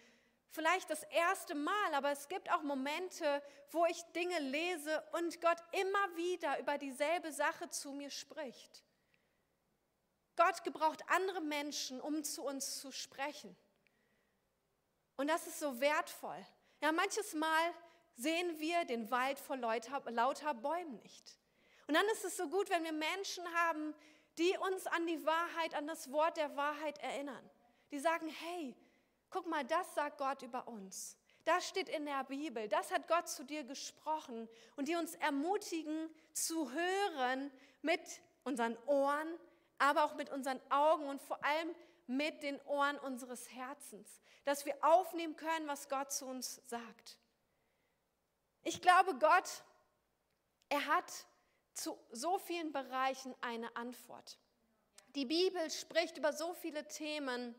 [0.49, 5.57] vielleicht das erste Mal, aber es gibt auch Momente, wo ich Dinge lese und Gott
[5.71, 8.83] immer wieder über dieselbe Sache zu mir spricht.
[10.35, 13.55] Gott gebraucht andere Menschen, um zu uns zu sprechen.
[15.17, 16.45] Und das ist so wertvoll.
[16.81, 17.73] Ja, manches Mal
[18.15, 21.37] sehen wir den Wald vor lauter, Bäumen nicht.
[21.89, 23.93] Und dann ist es so gut, wenn wir Menschen haben,
[24.37, 27.49] die uns an die Wahrheit, an das Wort der Wahrheit erinnern.
[27.91, 28.77] Die sagen, hey,
[29.29, 31.17] Guck mal, das sagt Gott über uns.
[31.45, 32.67] Das steht in der Bibel.
[32.67, 38.01] Das hat Gott zu dir gesprochen und die uns ermutigen zu hören mit
[38.43, 39.27] unseren Ohren,
[39.77, 41.75] aber auch mit unseren Augen und vor allem
[42.07, 47.17] mit den Ohren unseres Herzens, dass wir aufnehmen können, was Gott zu uns sagt.
[48.63, 49.63] Ich glaube, Gott,
[50.69, 51.27] er hat
[51.79, 54.37] zu so vielen Bereichen eine Antwort.
[55.15, 57.55] Die Bibel spricht über so viele Themen,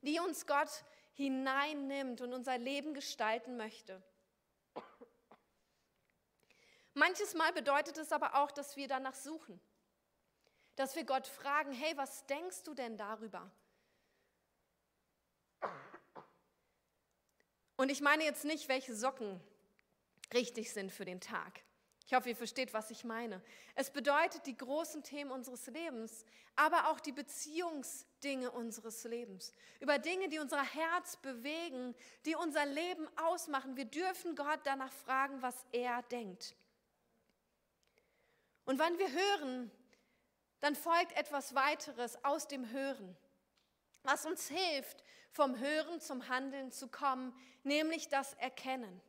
[0.00, 4.02] wie uns Gott hineinnimmt und unser Leben gestalten möchte.
[6.94, 9.60] Manches Mal bedeutet es aber auch, dass wir danach suchen,
[10.76, 13.50] dass wir Gott fragen, hey, was denkst du denn darüber?
[17.76, 19.40] Und ich meine jetzt nicht, welche Socken
[20.32, 21.62] richtig sind für den Tag.
[22.06, 23.40] Ich hoffe, ihr versteht, was ich meine.
[23.74, 26.24] Es bedeutet die großen Themen unseres Lebens,
[26.56, 29.52] aber auch die Beziehungsdinge unseres Lebens.
[29.80, 31.94] Über Dinge, die unser Herz bewegen,
[32.26, 33.76] die unser Leben ausmachen.
[33.76, 36.54] Wir dürfen Gott danach fragen, was er denkt.
[38.64, 39.70] Und wenn wir hören,
[40.60, 43.16] dann folgt etwas weiteres aus dem Hören,
[44.02, 47.34] was uns hilft, vom Hören zum Handeln zu kommen,
[47.64, 49.00] nämlich das Erkennen.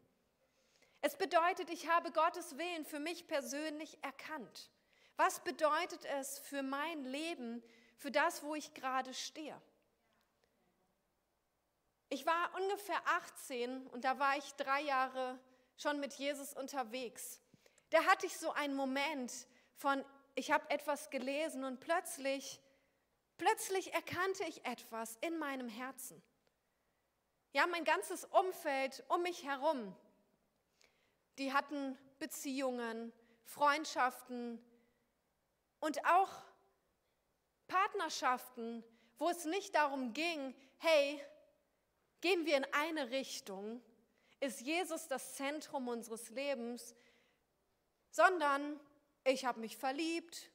[1.05, 4.71] Es bedeutet, ich habe Gottes Willen für mich persönlich erkannt.
[5.17, 7.61] Was bedeutet es für mein Leben,
[7.97, 9.61] für das, wo ich gerade stehe?
[12.07, 15.37] Ich war ungefähr 18 und da war ich drei Jahre
[15.75, 17.41] schon mit Jesus unterwegs.
[17.89, 19.33] Da hatte ich so einen Moment
[19.75, 22.61] von, ich habe etwas gelesen und plötzlich,
[23.37, 26.23] plötzlich erkannte ich etwas in meinem Herzen.
[27.51, 29.93] Ja, mein ganzes Umfeld um mich herum,
[31.37, 33.11] die hatten Beziehungen,
[33.43, 34.63] Freundschaften
[35.79, 36.31] und auch
[37.67, 38.83] Partnerschaften,
[39.17, 41.23] wo es nicht darum ging, hey,
[42.21, 43.81] gehen wir in eine Richtung,
[44.39, 46.95] ist Jesus das Zentrum unseres Lebens,
[48.09, 48.79] sondern
[49.23, 50.51] ich habe mich verliebt,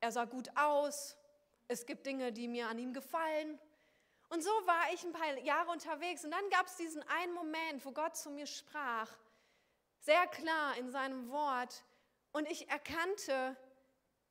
[0.00, 1.16] er sah gut aus,
[1.68, 3.58] es gibt Dinge, die mir an ihm gefallen.
[4.30, 7.84] Und so war ich ein paar Jahre unterwegs und dann gab es diesen einen Moment,
[7.84, 9.10] wo Gott zu mir sprach,
[10.08, 11.84] sehr klar in seinem Wort
[12.32, 13.54] und ich erkannte,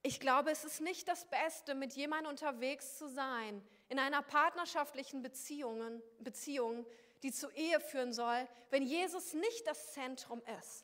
[0.02, 5.22] ich glaube, es ist nicht das Beste, mit jemandem unterwegs zu sein, in einer partnerschaftlichen
[5.22, 6.88] Beziehung, Beziehung,
[7.22, 10.84] die zur Ehe führen soll, wenn Jesus nicht das Zentrum ist.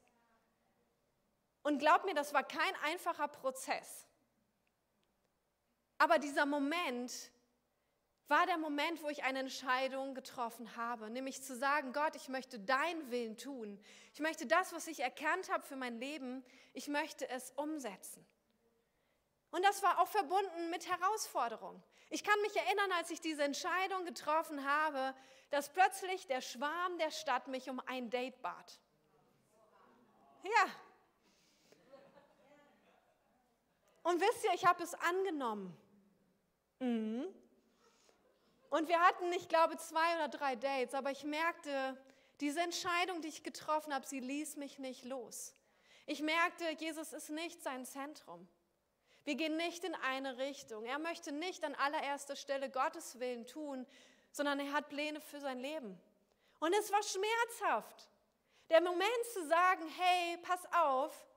[1.63, 4.07] Und glaub mir, das war kein einfacher Prozess.
[5.97, 7.31] Aber dieser Moment
[8.27, 12.59] war der Moment, wo ich eine Entscheidung getroffen habe, nämlich zu sagen, Gott, ich möchte
[12.59, 13.79] deinen Willen tun.
[14.13, 18.25] Ich möchte das, was ich erkannt habe für mein Leben, ich möchte es umsetzen.
[19.51, 21.83] Und das war auch verbunden mit Herausforderungen.
[22.09, 25.13] Ich kann mich erinnern, als ich diese Entscheidung getroffen habe,
[25.51, 28.79] dass plötzlich der Schwarm der Stadt mich um ein Date bat.
[30.43, 30.71] Ja,
[34.03, 35.75] Und wisst ihr, ich habe es angenommen.
[36.79, 37.25] Mhm.
[38.73, 41.95] Und wir hatten, ich glaube, zwei oder drei Dates, aber ich merkte,
[42.39, 45.53] diese Entscheidung, die ich getroffen habe, sie ließ mich nicht los.
[46.07, 48.47] Ich merkte, Jesus ist nicht sein Zentrum.
[49.25, 50.85] Wir gehen nicht in eine Richtung.
[50.85, 53.85] Er möchte nicht an allererster Stelle Gottes Willen tun,
[54.31, 56.01] sondern er hat Pläne für sein Leben.
[56.59, 58.09] Und es war schmerzhaft.
[58.71, 61.27] Der Moment zu sagen, hey, pass auf,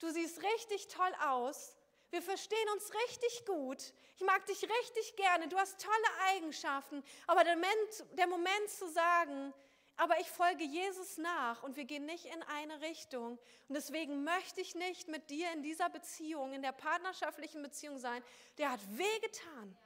[0.00, 1.75] du siehst richtig toll aus,
[2.10, 3.92] wir verstehen uns richtig gut.
[4.16, 5.48] Ich mag dich richtig gerne.
[5.48, 7.02] Du hast tolle Eigenschaften.
[7.26, 9.52] Aber der Moment, der Moment zu sagen,
[9.96, 13.38] aber ich folge Jesus nach und wir gehen nicht in eine Richtung.
[13.68, 18.22] Und deswegen möchte ich nicht mit dir in dieser Beziehung, in der partnerschaftlichen Beziehung sein.
[18.58, 19.76] Der hat wehgetan.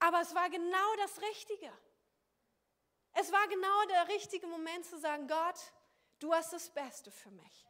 [0.00, 1.70] Aber es war genau das Richtige.
[3.12, 5.58] Es war genau der richtige Moment zu sagen, Gott,
[6.20, 7.67] du hast das Beste für mich.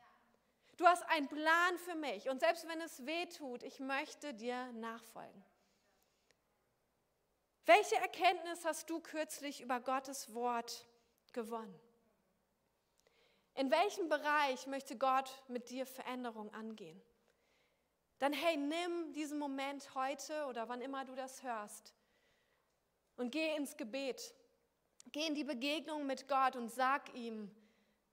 [0.79, 4.73] Du hast einen Plan für mich und selbst wenn es weh tut, ich möchte dir
[4.75, 5.45] nachfolgen.
[7.67, 10.87] Welche Erkenntnis hast du kürzlich über Gottes Wort
[11.33, 11.79] gewonnen?
[13.55, 17.03] In welchem Bereich möchte Gott mit dir Veränderung angehen?
[18.21, 21.93] Dann hey, nimm diesen Moment heute oder wann immer du das hörst
[23.17, 24.33] und geh ins Gebet.
[25.11, 27.51] Geh in die Begegnung mit Gott und sag ihm,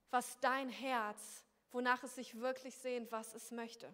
[0.09, 1.44] was dein Herz
[1.75, 3.93] wonach es sich wirklich sehnt, was es möchte.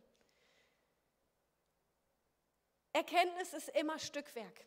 [2.93, 4.65] Erkenntnis ist immer Stückwerk.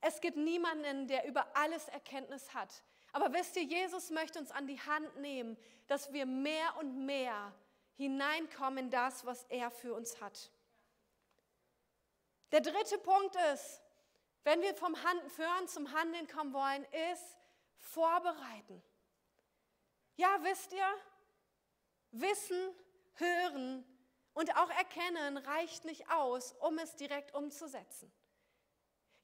[0.00, 2.82] Es gibt niemanden, der über alles Erkenntnis hat.
[3.12, 7.54] Aber wisst ihr, Jesus möchte uns an die Hand nehmen, dass wir mehr und mehr
[7.96, 10.50] hineinkommen in das, was er für uns hat.
[12.50, 13.80] Der dritte Punkt ist,
[14.42, 17.38] wenn wir vom Hören zum Handeln kommen wollen, ist
[17.76, 18.82] vorbereiten.
[20.16, 20.88] Ja, wisst ihr,
[22.10, 22.74] Wissen,
[23.14, 23.84] hören
[24.34, 28.12] und auch erkennen reicht nicht aus, um es direkt umzusetzen.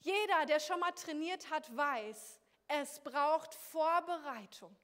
[0.00, 4.76] Jeder, der schon mal trainiert hat, weiß, es braucht Vorbereitung.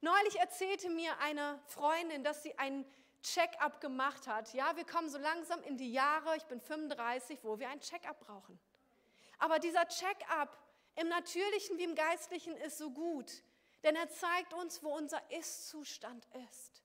[0.00, 2.84] Neulich erzählte mir eine Freundin, dass sie einen
[3.22, 4.52] Check-up gemacht hat.
[4.52, 8.20] Ja, wir kommen so langsam in die Jahre, ich bin 35, wo wir ein Check-up
[8.20, 8.60] brauchen.
[9.38, 10.58] Aber dieser Check-up
[10.96, 13.42] im natürlichen wie im geistlichen ist so gut,
[13.82, 16.83] denn er zeigt uns, wo unser Ist-Zustand ist.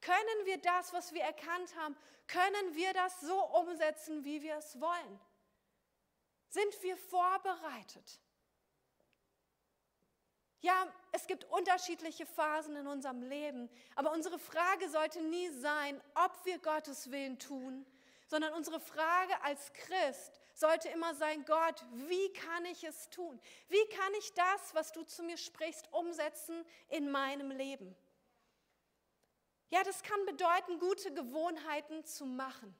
[0.00, 1.96] Können wir das, was wir erkannt haben,
[2.26, 5.20] können wir das so umsetzen, wie wir es wollen?
[6.48, 8.20] Sind wir vorbereitet?
[10.60, 16.44] Ja, es gibt unterschiedliche Phasen in unserem Leben, aber unsere Frage sollte nie sein, ob
[16.44, 17.86] wir Gottes Willen tun,
[18.26, 23.40] sondern unsere Frage als Christ sollte immer sein, Gott, wie kann ich es tun?
[23.68, 27.96] Wie kann ich das, was du zu mir sprichst, umsetzen in meinem Leben?
[29.70, 32.74] Ja, das kann bedeuten, gute Gewohnheiten zu machen.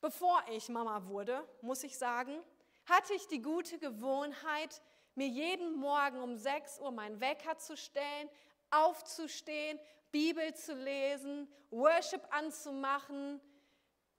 [0.00, 2.38] Bevor ich Mama wurde, muss ich sagen,
[2.84, 4.82] hatte ich die gute Gewohnheit,
[5.14, 8.28] mir jeden Morgen um 6 Uhr meinen Wecker zu stellen,
[8.70, 9.80] aufzustehen,
[10.12, 13.40] Bibel zu lesen, Worship anzumachen,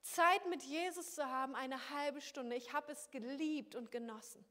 [0.02, 2.56] Zeit mit Jesus zu haben, eine halbe Stunde.
[2.56, 4.44] Ich habe es geliebt und genossen.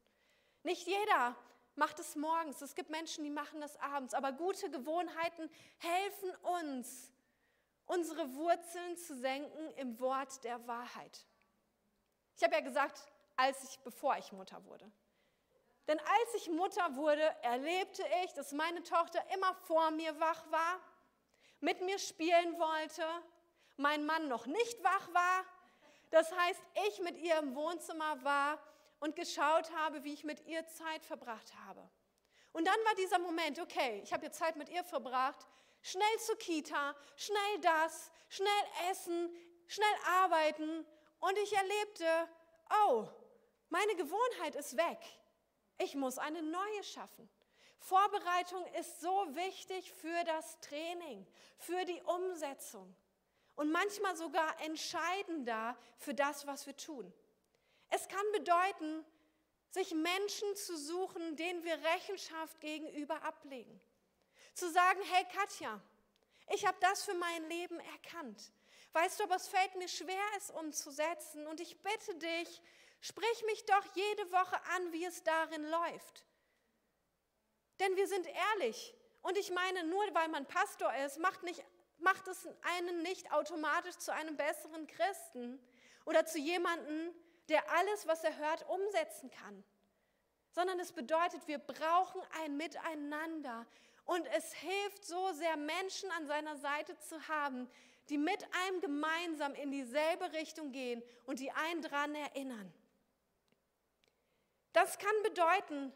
[0.63, 1.37] Nicht jeder
[1.77, 2.61] macht es morgens.
[2.63, 4.15] Es gibt Menschen, die machen das abends.
[4.15, 7.13] Aber gute Gewohnheiten helfen uns,
[7.87, 11.25] unsere Wurzeln zu senken im Wort der Wahrheit.
[12.37, 13.01] Ich habe ja gesagt,
[13.37, 14.91] als ich, bevor ich Mutter wurde.
[15.87, 20.81] Denn als ich Mutter wurde, erlebte ich, dass meine Tochter immer vor mir wach war,
[21.61, 23.05] mit mir spielen wollte,
[23.77, 25.45] mein Mann noch nicht wach war.
[26.11, 28.59] Das heißt, ich mit ihr im Wohnzimmer war
[29.01, 31.89] und geschaut habe, wie ich mit ihr Zeit verbracht habe.
[32.53, 35.47] Und dann war dieser Moment, okay, ich habe jetzt Zeit mit ihr verbracht,
[35.83, 38.49] schnell zur Kita, schnell das, schnell
[38.91, 39.35] essen,
[39.67, 40.87] schnell arbeiten.
[41.21, 42.29] Und ich erlebte,
[42.87, 43.07] oh,
[43.69, 44.99] meine Gewohnheit ist weg.
[45.79, 47.29] Ich muss eine neue schaffen.
[47.79, 51.27] Vorbereitung ist so wichtig für das Training,
[51.59, 52.97] für die Umsetzung
[53.55, 57.13] und manchmal sogar entscheidender für das, was wir tun.
[57.91, 59.05] Es kann bedeuten,
[59.71, 63.81] sich Menschen zu suchen, denen wir Rechenschaft gegenüber ablegen.
[64.55, 65.81] Zu sagen, hey Katja,
[66.53, 68.53] ich habe das für mein Leben erkannt.
[68.93, 71.47] Weißt du, aber es fällt mir schwer, es umzusetzen.
[71.47, 72.63] Und ich bitte dich,
[73.01, 76.25] Sprich mich doch jede Woche an, wie es darin läuft.
[77.79, 78.95] Denn wir sind ehrlich.
[79.23, 81.65] Und ich meine, nur weil man Pastor ist, macht, nicht,
[81.99, 85.61] macht es einen nicht automatisch zu einem besseren Christen
[86.05, 87.15] oder zu jemandem,
[87.49, 89.65] der alles, was er hört, umsetzen kann.
[90.51, 93.67] Sondern es bedeutet, wir brauchen ein Miteinander.
[94.05, 97.69] Und es hilft so sehr, Menschen an seiner Seite zu haben,
[98.09, 102.73] die mit einem gemeinsam in dieselbe Richtung gehen und die einen daran erinnern.
[104.73, 105.93] Das kann bedeuten,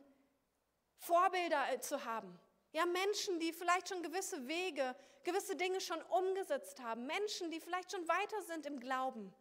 [0.97, 2.39] Vorbilder äh, zu haben.
[2.73, 4.95] Ja, Menschen, die vielleicht schon gewisse Wege,
[5.25, 7.07] gewisse Dinge schon umgesetzt haben.
[7.07, 9.35] Menschen, die vielleicht schon weiter sind im Glauben.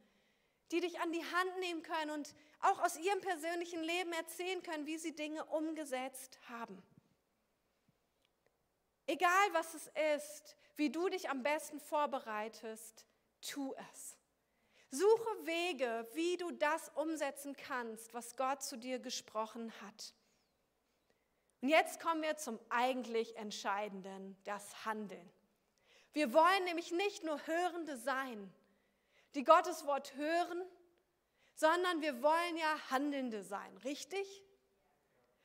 [0.72, 4.86] Die dich an die Hand nehmen können und auch aus ihrem persönlichen Leben erzählen können,
[4.86, 6.82] wie sie Dinge umgesetzt haben.
[9.08, 13.06] Egal was es ist, wie du dich am besten vorbereitest,
[13.42, 14.16] tu es.
[14.92, 20.14] Suche Wege, wie du das umsetzen kannst, was Gott zu dir gesprochen hat.
[21.62, 25.30] Und jetzt kommen wir zum eigentlich Entscheidenden, das Handeln.
[26.14, 28.52] Wir wollen nämlich nicht nur Hörende sein,
[29.36, 30.62] die Gottes Wort hören,
[31.54, 34.44] sondern wir wollen ja Handelnde sein, richtig?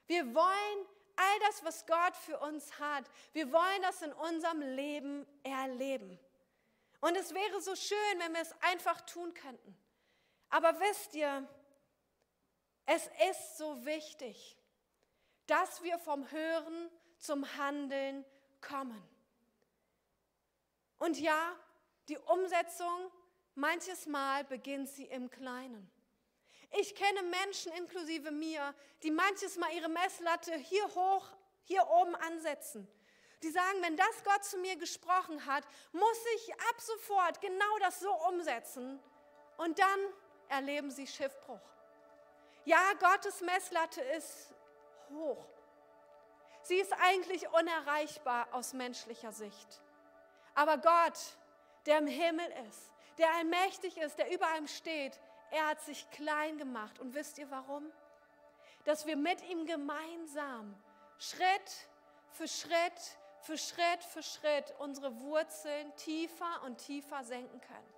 [0.07, 5.26] Wir wollen all das, was Gott für uns hat, wir wollen das in unserem Leben
[5.43, 6.18] erleben.
[7.01, 9.76] Und es wäre so schön, wenn wir es einfach tun könnten.
[10.49, 11.47] Aber wisst ihr,
[12.87, 14.57] es ist so wichtig,
[15.47, 18.24] dass wir vom Hören zum Handeln
[18.61, 19.03] kommen.
[20.99, 21.55] Und ja,
[22.09, 23.11] die Umsetzung,
[23.55, 25.90] manches Mal beginnt sie im Kleinen.
[26.78, 31.26] Ich kenne Menschen inklusive mir, die manches Mal ihre Messlatte hier hoch,
[31.64, 32.88] hier oben ansetzen
[33.44, 38.00] die sagen, wenn das Gott zu mir gesprochen hat, muss ich ab sofort genau das
[38.00, 38.98] so umsetzen.
[39.59, 40.00] Und dann
[40.48, 41.61] erleben sie Schiffbruch.
[42.64, 44.55] Ja, Gottes Messlatte ist
[45.11, 45.44] hoch.
[46.62, 49.82] Sie ist eigentlich unerreichbar aus menschlicher Sicht.
[50.55, 51.18] Aber Gott,
[51.84, 55.18] der im Himmel ist, der allmächtig ist, der über allem steht,
[55.50, 56.98] er hat sich klein gemacht.
[56.98, 57.90] Und wisst ihr warum?
[58.84, 60.74] Dass wir mit ihm gemeinsam
[61.18, 61.88] Schritt
[62.30, 67.94] für Schritt für Schritt für Schritt unsere Wurzeln tiefer und tiefer senken können.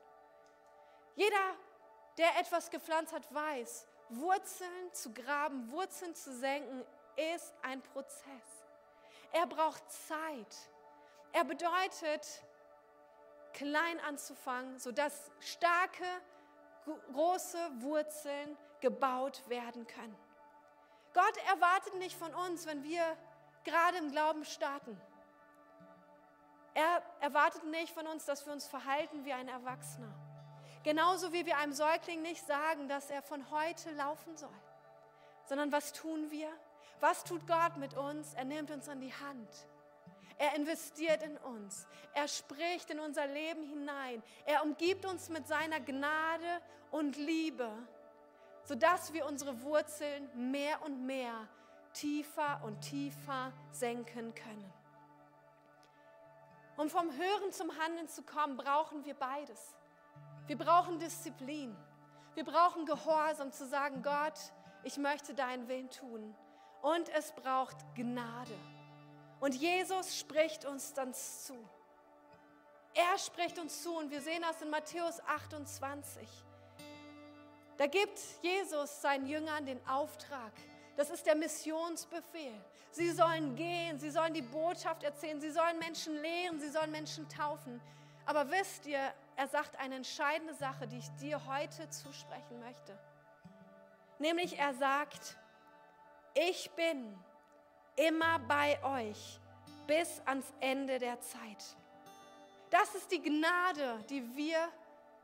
[1.14, 1.54] Jeder,
[2.18, 6.84] der etwas gepflanzt hat, weiß, Wurzeln zu graben, Wurzeln zu senken,
[7.32, 8.64] ist ein Prozess.
[9.32, 10.56] Er braucht Zeit.
[11.32, 12.42] Er bedeutet,
[13.56, 16.04] klein anzufangen, sodass starke,
[17.12, 20.16] große Wurzeln gebaut werden können.
[21.12, 23.02] Gott erwartet nicht von uns, wenn wir
[23.64, 25.00] gerade im Glauben starten,
[26.76, 30.12] er erwartet nicht von uns, dass wir uns verhalten wie ein Erwachsener.
[30.82, 34.60] Genauso wie wir einem Säugling nicht sagen, dass er von heute laufen soll.
[35.46, 36.52] Sondern was tun wir?
[37.00, 38.34] Was tut Gott mit uns?
[38.34, 39.48] Er nimmt uns an die Hand.
[40.38, 41.86] Er investiert in uns.
[42.12, 44.22] Er spricht in unser Leben hinein.
[44.44, 46.60] Er umgibt uns mit seiner Gnade
[46.90, 47.70] und Liebe,
[48.64, 51.48] sodass wir unsere Wurzeln mehr und mehr
[51.94, 54.72] tiefer und tiefer senken können.
[56.76, 59.74] Um vom Hören zum Handeln zu kommen, brauchen wir beides.
[60.46, 61.74] Wir brauchen Disziplin.
[62.34, 64.38] Wir brauchen Gehorsam zu sagen, Gott,
[64.84, 66.34] ich möchte deinen Willen tun.
[66.82, 68.52] Und es braucht Gnade.
[69.40, 71.56] Und Jesus spricht uns dann zu.
[72.94, 76.26] Er spricht uns zu und wir sehen das in Matthäus 28.
[77.76, 80.52] Da gibt Jesus seinen Jüngern den Auftrag.
[80.96, 82.58] Das ist der Missionsbefehl.
[82.90, 87.28] Sie sollen gehen, sie sollen die Botschaft erzählen, sie sollen Menschen lehren, sie sollen Menschen
[87.28, 87.82] taufen.
[88.24, 92.98] Aber wisst ihr, er sagt eine entscheidende Sache, die ich dir heute zusprechen möchte.
[94.18, 95.36] Nämlich er sagt,
[96.32, 97.18] ich bin
[97.96, 99.40] immer bei euch
[99.86, 101.76] bis ans Ende der Zeit.
[102.70, 104.68] Das ist die Gnade, die wir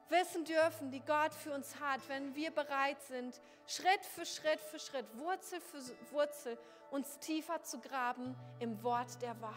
[0.08, 4.78] wissen dürfen, die Gott für uns hat, wenn wir bereit sind, Schritt für Schritt für
[4.78, 5.80] Schritt, Wurzel für
[6.12, 6.58] Wurzel,
[6.90, 9.56] uns tiefer zu graben im Wort der Wahrheit.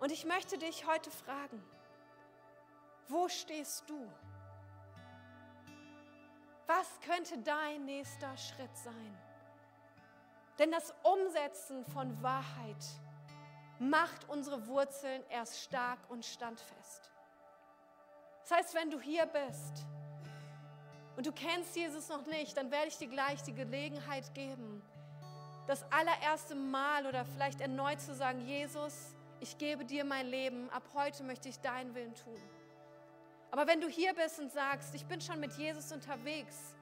[0.00, 1.62] Und ich möchte dich heute fragen,
[3.08, 4.10] wo stehst du?
[6.66, 9.29] Was könnte dein nächster Schritt sein?
[10.60, 12.84] Denn das Umsetzen von Wahrheit
[13.78, 17.10] macht unsere Wurzeln erst stark und standfest.
[18.42, 19.86] Das heißt, wenn du hier bist
[21.16, 24.82] und du kennst Jesus noch nicht, dann werde ich dir gleich die Gelegenheit geben,
[25.66, 30.82] das allererste Mal oder vielleicht erneut zu sagen, Jesus, ich gebe dir mein Leben, ab
[30.92, 32.40] heute möchte ich deinen Willen tun.
[33.50, 36.74] Aber wenn du hier bist und sagst, ich bin schon mit Jesus unterwegs,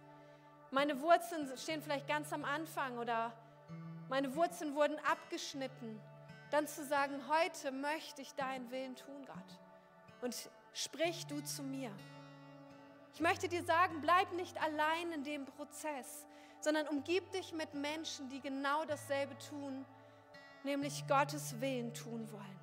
[0.72, 3.32] meine Wurzeln stehen vielleicht ganz am Anfang oder
[4.08, 6.00] meine Wurzeln wurden abgeschnitten,
[6.50, 9.58] dann zu sagen, heute möchte ich deinen Willen tun, Gott.
[10.22, 10.34] Und
[10.72, 11.90] sprich du zu mir.
[13.12, 16.26] Ich möchte dir sagen, bleib nicht allein in dem Prozess,
[16.60, 19.84] sondern umgib dich mit Menschen, die genau dasselbe tun,
[20.64, 22.60] nämlich Gottes Willen tun wollen.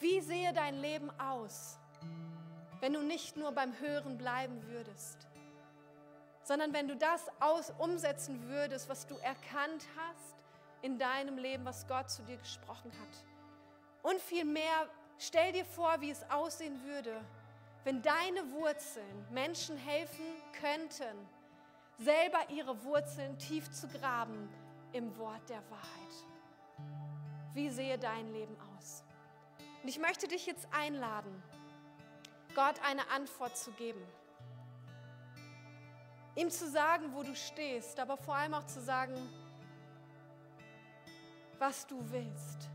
[0.00, 1.78] Wie sehe dein Leben aus,
[2.80, 5.28] wenn du nicht nur beim Hören bleiben würdest?
[6.44, 10.36] Sondern wenn du das aus, umsetzen würdest, was du erkannt hast
[10.82, 13.24] in deinem Leben, was Gott zu dir gesprochen hat.
[14.02, 14.88] Und vielmehr,
[15.18, 17.18] stell dir vor, wie es aussehen würde,
[17.84, 20.26] wenn deine Wurzeln Menschen helfen
[20.60, 21.16] könnten,
[21.98, 24.50] selber ihre Wurzeln tief zu graben
[24.92, 26.94] im Wort der Wahrheit.
[27.54, 29.02] Wie sehe dein Leben aus?
[29.82, 31.42] Und ich möchte dich jetzt einladen,
[32.54, 34.02] Gott eine Antwort zu geben
[36.36, 39.14] ihm zu sagen, wo du stehst, aber vor allem auch zu sagen,
[41.58, 42.68] was du willst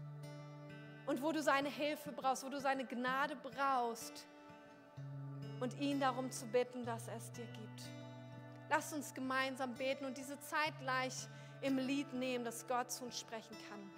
[1.05, 4.25] und wo du seine Hilfe brauchst, wo du seine Gnade brauchst
[5.59, 7.81] und ihn darum zu bitten, dass er es dir gibt.
[8.69, 11.27] Lass uns gemeinsam beten und diese Zeit gleich
[11.61, 13.91] im Lied nehmen, dass Gott zu uns sprechen kann.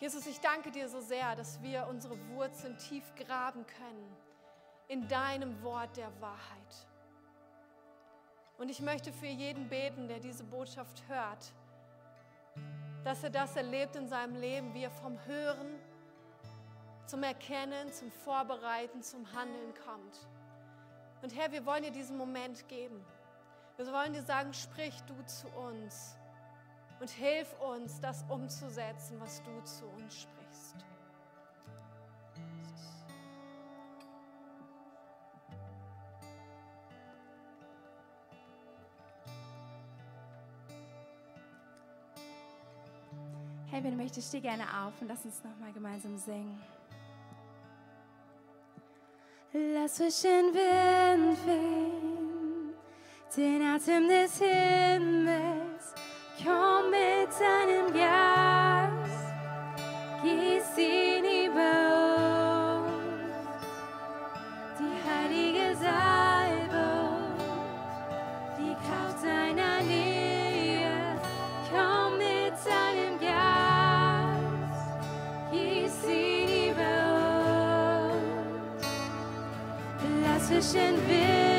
[0.00, 4.23] Jesus, ich danke dir so sehr, dass wir unsere Wurzeln tief graben können
[4.88, 6.88] in deinem Wort der Wahrheit.
[8.58, 11.52] Und ich möchte für jeden beten, der diese Botschaft hört,
[13.02, 15.78] dass er das erlebt in seinem Leben, wie er vom Hören
[17.06, 20.26] zum Erkennen, zum Vorbereiten, zum Handeln kommt.
[21.22, 23.04] Und Herr, wir wollen dir diesen Moment geben.
[23.76, 26.16] Wir wollen dir sagen, sprich du zu uns
[27.00, 30.43] und hilf uns, das umzusetzen, was du zu uns sprichst.
[43.84, 46.58] Du möchtest, steh gerne auf und lass uns nochmal gemeinsam singen.
[49.52, 52.72] Lass frischen Wind wehen,
[53.36, 55.94] den Atem des Himmels,
[56.42, 59.34] komm mit deinem Geist,
[60.22, 61.13] gieß ihn
[80.50, 81.53] Lass frischen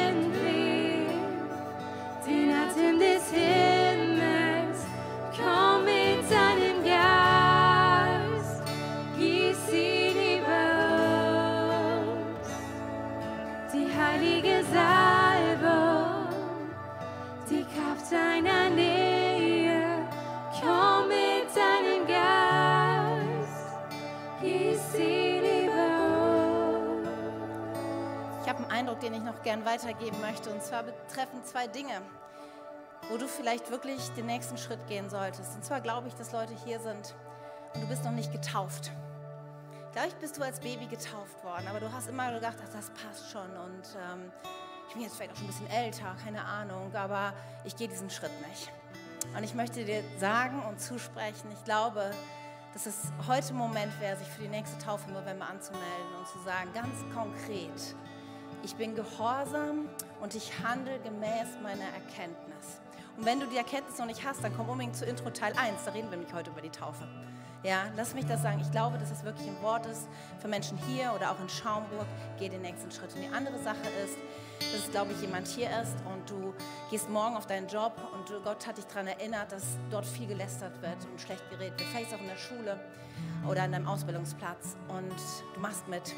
[29.56, 32.01] gern weitergeben möchte, und zwar betreffen zwei Dinge,
[33.10, 35.56] wo du vielleicht wirklich den nächsten Schritt gehen solltest.
[35.56, 37.16] Und zwar glaube ich, dass Leute hier sind
[37.74, 38.91] und du bist noch nicht getauft.
[39.91, 43.32] Vielleicht bist du als Baby getauft worden, aber du hast immer gedacht, ach, das passt
[43.32, 44.32] schon und ähm,
[44.89, 47.34] ich bin jetzt vielleicht auch schon ein bisschen älter, keine Ahnung, aber
[47.64, 48.70] ich gehe diesen Schritt nicht.
[49.38, 52.12] Und ich möchte dir sagen und zusprechen, ich glaube,
[52.74, 56.39] dass es heute Moment wäre, sich für die nächste Taufe im November anzumelden und zu
[56.39, 57.95] sagen, ganz konkret,
[58.66, 59.88] ich bin gehorsam
[60.22, 62.82] und ich handle gemäß meiner Erkenntnis.
[63.16, 65.86] Und wenn du die Erkenntnis noch nicht hast, dann komm unbedingt zu Intro Teil 1,
[65.86, 67.07] da reden wir nämlich heute über die Taufe.
[67.61, 68.59] Ja, lass mich das sagen.
[68.61, 70.07] Ich glaube, dass es wirklich ein Wort ist
[70.39, 72.05] für Menschen hier oder auch in Schaumburg.
[72.38, 73.13] Geh den nächsten Schritt.
[73.16, 74.18] Und die andere Sache ist,
[74.59, 76.53] dass, glaube ich, jemand hier ist und du
[76.89, 80.82] gehst morgen auf deinen Job und Gott hat dich daran erinnert, dass dort viel gelästert
[80.82, 81.89] wird und schlecht geredet wird.
[81.89, 82.80] Vielleicht auch in der Schule
[83.47, 85.16] oder an deinem Ausbildungsplatz und
[85.53, 86.16] du machst mit.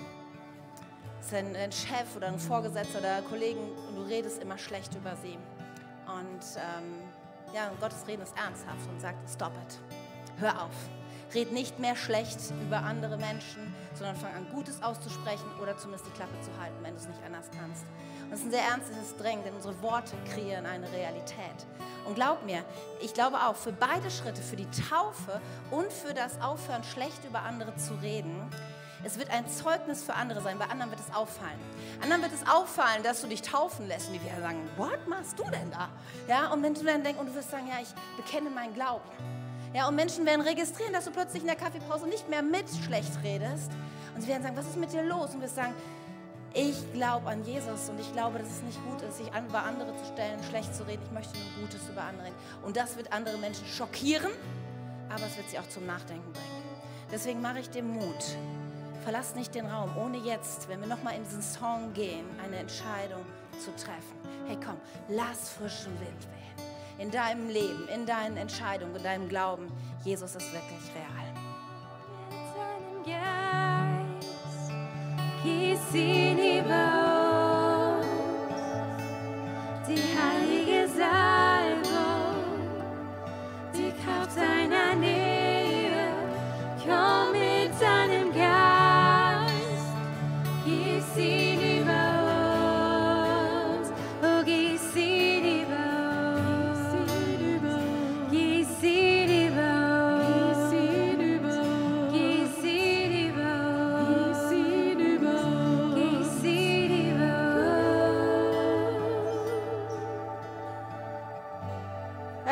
[1.27, 4.95] Es ist ein, ein Chef oder ein Vorgesetzter oder Kollegen und du redest immer schlecht
[4.95, 5.33] über sie.
[6.07, 6.93] Und ähm,
[7.53, 9.77] ja, Gottes Reden ist ernsthaft und sagt, stop it.
[10.39, 10.71] Hör auf.
[11.33, 16.15] Red nicht mehr schlecht über andere Menschen, sondern fang an, Gutes auszusprechen oder zumindest die
[16.15, 17.83] Klappe zu halten, wenn du es nicht anders kannst.
[18.23, 21.67] Und das ist ein sehr ernstes Drängen, denn unsere Worte kreieren eine Realität.
[22.05, 22.63] Und glaub mir,
[23.01, 27.41] ich glaube auch, für beide Schritte, für die Taufe und für das Aufhören, schlecht über
[27.41, 28.49] andere zu reden,
[29.03, 30.57] es wird ein Zeugnis für andere sein.
[30.57, 31.59] Bei anderen wird es auffallen.
[32.01, 34.07] Anderen wird es auffallen, dass du dich taufen lässt.
[34.07, 35.89] Und die werden sagen, what machst du denn da?
[36.27, 39.07] Ja, und wenn du dann denkst, und du wirst sagen, ja, ich bekenne meinen Glauben.
[39.73, 43.11] Ja, und Menschen werden registrieren, dass du plötzlich in der Kaffeepause nicht mehr mit schlecht
[43.23, 43.71] redest.
[44.15, 45.35] Und sie werden sagen, was ist mit dir los?
[45.35, 45.73] Und wir sagen,
[46.53, 49.95] ich glaube an Jesus und ich glaube, dass es nicht gut ist, sich über andere
[49.97, 51.03] zu stellen, schlecht zu reden.
[51.05, 52.35] Ich möchte nur Gutes über andere reden.
[52.63, 54.31] Und das wird andere Menschen schockieren,
[55.09, 56.63] aber es wird sie auch zum Nachdenken bringen.
[57.11, 58.37] Deswegen mache ich dir Mut.
[59.03, 63.25] Verlass nicht den Raum, ohne jetzt, wenn wir nochmal in diesen Song gehen, eine Entscheidung
[63.63, 64.17] zu treffen.
[64.45, 64.77] Hey komm,
[65.09, 66.37] lass frischen Wind wehen.
[66.99, 69.67] In deinem Leben, in deinen Entscheidungen, in deinem Glauben.
[70.03, 71.31] Jesus ist wirklich real.
[72.29, 74.71] Mit deinem Geist
[75.43, 76.85] gieß ihn über
[77.99, 78.07] uns.
[79.87, 80.56] Die heilige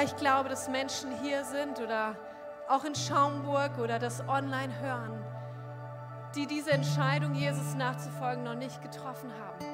[0.06, 2.16] ich glaube, dass Menschen hier sind oder
[2.70, 5.20] auch in Schaumburg oder das online hören,
[6.36, 9.66] die diese Entscheidung, Jesus nachzufolgen, noch nicht getroffen haben.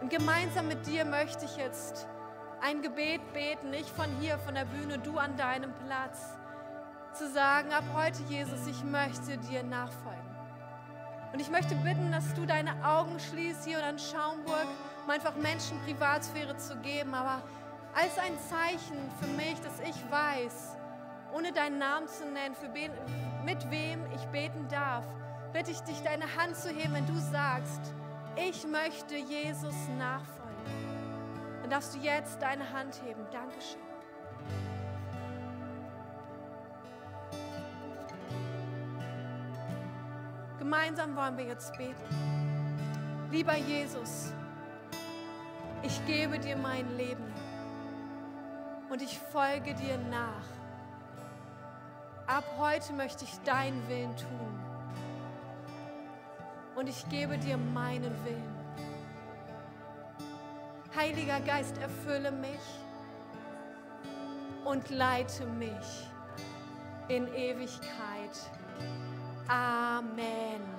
[0.00, 2.06] Und gemeinsam mit dir möchte ich jetzt
[2.60, 6.36] ein Gebet beten, nicht von hier, von der Bühne, du an deinem Platz,
[7.12, 10.36] zu sagen, ab heute, Jesus, ich möchte dir nachfolgen.
[11.32, 14.66] Und ich möchte bitten, dass du deine Augen schließt hier oder in Schaumburg,
[15.04, 17.42] um einfach Menschen Privatsphäre zu geben, aber
[17.96, 20.76] als ein Zeichen für mich, dass ich weiß,
[21.32, 25.04] ohne deinen Namen zu nennen, für mit wem ich beten darf,
[25.54, 27.94] bitte ich dich, deine Hand zu heben, wenn du sagst,
[28.36, 30.46] ich möchte Jesus nachfolgen.
[31.62, 33.26] Dann darfst du jetzt deine Hand heben.
[33.32, 33.80] Dankeschön.
[40.58, 41.94] Gemeinsam wollen wir jetzt beten.
[43.30, 44.34] Lieber Jesus,
[45.82, 47.24] ich gebe dir mein Leben
[48.90, 50.44] und ich folge dir nach.
[52.26, 54.60] Ab heute möchte ich deinen Willen tun
[56.76, 58.56] und ich gebe dir meinen Willen.
[60.96, 62.60] Heiliger Geist, erfülle mich
[64.64, 66.08] und leite mich
[67.08, 68.36] in Ewigkeit.
[69.48, 70.75] Amen.